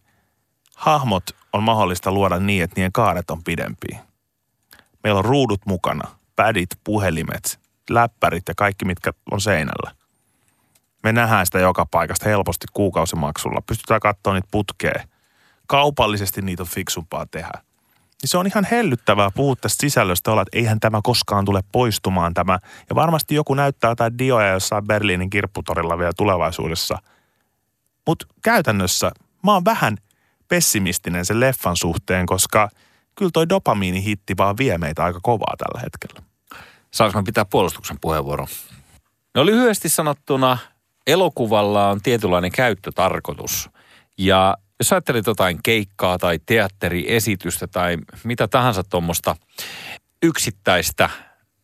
hahmot 0.77 1.25
on 1.53 1.63
mahdollista 1.63 2.13
luoda 2.13 2.39
niin, 2.39 2.65
että 2.65 2.75
niiden 2.77 2.93
kaaret 2.93 3.31
on 3.31 3.45
pidempiä. 3.45 3.99
Meillä 5.05 5.19
on 5.19 5.25
ruudut 5.25 5.61
mukana, 5.67 6.09
pädit, 6.37 6.71
puhelimet, 6.85 7.61
läppärit 7.91 8.43
ja 8.49 8.55
kaikki, 8.57 8.85
mitkä 8.85 9.13
on 9.31 9.41
seinällä. 9.41 9.95
Me 11.03 11.13
nähdään 11.13 11.47
sitä 11.47 11.59
joka 11.59 11.87
paikasta 11.87 12.29
helposti 12.29 12.67
kuukausimaksulla. 12.73 13.63
Pystytään 13.67 14.01
katsoa 14.01 14.35
niitä 14.35 14.49
putkea. 14.51 15.05
Kaupallisesti 15.67 16.43
niitä 16.43 16.63
on 16.63 16.69
fiksumpaa 16.69 17.27
tehdä. 17.27 17.70
Niin 18.23 18.29
se 18.29 18.39
on 18.39 18.47
ihan 18.47 18.67
hellyttävää 18.71 19.31
puhua 19.31 19.57
tästä 19.57 19.81
sisällöstä 19.81 20.31
olla, 20.31 20.43
että 20.43 20.59
eihän 20.59 20.81
tämä 20.81 21.01
koskaan 21.03 21.45
tule 21.45 21.61
poistumaan 21.73 22.35
tämä. 22.35 22.59
Ja 22.91 22.95
varmasti 22.95 23.35
joku 23.35 23.55
näyttää 23.55 23.91
jotain 23.91 24.19
dioja 24.19 24.49
jossain 24.49 24.87
Berliinin 24.87 25.31
kirpputorilla 25.31 25.99
vielä 25.99 26.13
tulevaisuudessa. 26.17 26.99
Mutta 28.07 28.27
käytännössä 28.43 29.11
mä 29.45 29.53
oon 29.53 29.65
vähän 29.65 29.97
pessimistinen 30.49 31.27
sen 31.27 31.41
leffan 31.41 31.77
suhteen, 31.77 32.27
koska 32.27 32.71
kyllä 33.15 33.31
toi 33.35 33.49
dopamiinihitti 33.49 34.37
vaan 34.37 34.57
vie 34.57 34.79
meitä 34.79 35.05
aika 35.05 35.19
kovaa 35.23 35.55
tällä 35.59 35.81
hetkellä. 35.81 36.23
Saanko 36.91 37.19
mä 37.19 37.23
pitää 37.23 37.45
puolustuksen 37.45 37.97
puheenvuoron? 38.01 38.47
No 39.35 39.47
lyhyesti 39.47 39.89
sanottuna 39.89 40.59
elokuvalla 41.07 41.89
on 41.89 42.01
tietynlainen 42.03 42.53
käyttötarkoitus. 42.53 43.71
Ja 44.19 44.57
jos 44.81 44.93
ajattelit 44.93 45.27
jotain 45.27 45.61
keikkaa 45.63 46.19
tai 46.19 46.39
teatteriesitystä 46.47 47.67
tai 47.67 47.97
mitä 48.25 48.49
tahansa 48.49 48.85
tuommoista 48.85 49.37
yksittäistä 50.23 51.11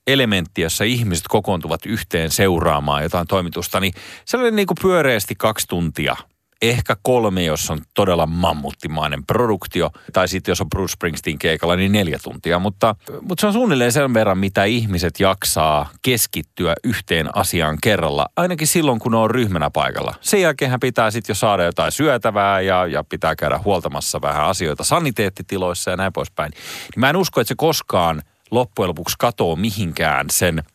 elementtiä, 0.07 0.67
jossa 0.67 0.85
ihmiset 0.85 1.25
kokoontuvat 1.29 1.87
yhteen 1.87 2.31
seuraamaan 2.31 3.03
jotain 3.03 3.27
toimitusta, 3.27 3.81
niin 3.81 3.93
se 4.25 4.37
oli 4.37 4.51
niin 4.51 4.67
kuin 4.67 4.79
pyöreästi 4.83 5.35
kaksi 5.35 5.67
tuntia– 5.69 6.17
ehkä 6.63 6.97
kolme, 7.03 7.45
jos 7.45 7.71
on 7.71 7.81
todella 7.95 8.27
mammuttimainen 8.27 9.27
produktio, 9.27 9.91
tai 10.13 10.29
sitten 10.29 10.53
jos 10.53 10.61
on 10.61 10.71
Bruce 10.71 10.93
Springsteen 10.93 11.39
keikalla, 11.39 11.77
niin 11.77 11.93
neljä 11.93 12.19
tuntia. 12.23 12.59
Mutta, 12.59 12.95
mutta 13.21 13.41
se 13.41 13.47
on 13.47 13.53
suunnilleen 13.53 13.93
sen 13.93 14.15
verran, 14.15 14.39
mitä 14.39 14.65
ihmiset 14.65 15.21
jaksaa 15.21 15.91
keskittyä 16.03 16.75
yhteen 16.85 17.37
asiaan 17.37 17.79
kerralla, 17.83 18.27
ainakin 18.37 18.67
silloin, 18.67 18.99
kun 18.99 19.15
on 19.15 19.31
ryhmänä 19.31 19.71
paikalla. 19.71 20.15
Sen 20.21 20.41
jälkeen 20.41 20.81
pitää 20.81 21.11
sitten 21.11 21.31
jo 21.31 21.35
saada 21.35 21.65
jotain 21.65 21.93
syötävää 21.93 22.61
ja, 22.61 22.87
ja 22.87 23.05
pitää 23.05 23.37
käydä 23.37 23.61
huoltamassa 23.65 24.23
vähän 24.23 24.45
asioita 24.45 24.85
saniteettitiloissa 24.85 25.91
ja 25.91 25.97
näin 25.97 26.13
poispäin. 26.13 26.53
Niin 26.53 27.01
mä 27.01 27.11
en 27.11 27.17
usko, 27.17 27.41
että 27.41 27.49
se 27.49 27.55
koskaan 27.57 28.23
loppujen 28.51 28.89
lopuksi 28.89 29.17
katoo 29.19 29.57
mihinkään 29.57 30.27
sen– 30.31 30.63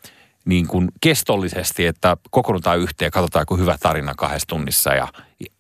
niin 0.46 0.68
kuin 0.68 0.90
kestollisesti, 1.02 1.86
että 1.86 2.18
kokoonnutaan 2.32 2.80
yhteen 2.80 3.08
ja 3.08 3.12
katsotaan 3.12 3.42
joku 3.42 3.58
hyvä 3.58 3.78
tarina 3.80 4.14
kahdessa 4.18 4.48
tunnissa. 4.48 4.94
Ja 4.94 5.08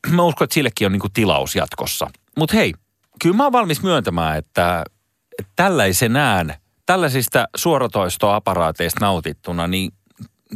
mä 0.09 0.23
uskon, 0.23 0.45
että 0.45 0.53
sillekin 0.53 0.85
on 0.85 0.91
niin 0.91 0.99
kuin 0.99 1.13
tilaus 1.13 1.55
jatkossa. 1.55 2.09
Mutta 2.37 2.55
hei, 2.55 2.73
kyllä 3.21 3.35
mä 3.35 3.43
oon 3.43 3.51
valmis 3.51 3.83
myöntämään, 3.83 4.37
että, 4.37 4.83
tällaisenään, 5.55 6.53
tällaisista 6.85 7.47
suoratoistoaparaateista 7.55 9.05
nautittuna, 9.05 9.67
niin 9.67 9.91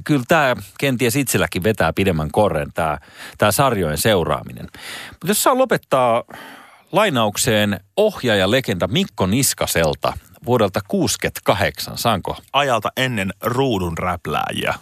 kyllä 0.03 0.23
tämä 0.27 0.55
kenties 0.79 1.15
itselläkin 1.15 1.63
vetää 1.63 1.93
pidemmän 1.93 2.31
korren, 2.31 2.73
tämä, 2.73 2.97
tämä 3.37 3.51
sarjojen 3.51 3.97
seuraaminen. 3.97 4.67
Mutta 5.09 5.27
jos 5.27 5.43
saa 5.43 5.57
lopettaa 5.57 6.23
lainaukseen 6.91 7.79
ohjaaja-legenda 7.97 8.87
Mikko 8.87 9.25
Niskaselta– 9.25 10.13
vuodelta 10.45 10.79
68, 10.87 11.97
saanko? 11.97 12.37
Ajalta 12.53 12.89
ennen 12.97 13.33
ruudun 13.41 13.97
räplääjiä. 13.97 14.73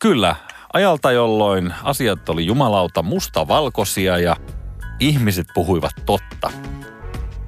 Kyllä, 0.00 0.36
ajalta 0.72 1.12
jolloin 1.12 1.74
asiat 1.82 2.28
oli 2.28 2.46
jumalauta 2.46 3.02
mustavalkoisia 3.02 4.18
ja 4.18 4.36
ihmiset 5.00 5.46
puhuivat 5.54 5.92
totta. 6.06 6.50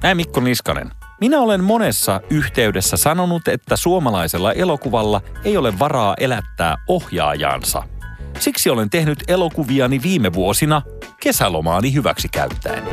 Näin 0.03 0.17
Mikko 0.17 0.39
Niskanen. 0.39 0.91
Minä 1.21 1.39
olen 1.39 1.63
monessa 1.63 2.21
yhteydessä 2.29 2.97
sanonut, 2.97 3.47
että 3.47 3.75
suomalaisella 3.75 4.53
elokuvalla 4.53 5.21
ei 5.43 5.57
ole 5.57 5.79
varaa 5.79 6.15
elättää 6.19 6.75
ohjaajansa. 6.87 7.83
Siksi 8.39 8.69
olen 8.69 8.89
tehnyt 8.89 9.23
elokuviani 9.27 10.01
viime 10.01 10.33
vuosina 10.33 10.81
kesälomaani 11.19 11.93
hyväksi 11.93 12.29
käyttäen. 12.29 12.83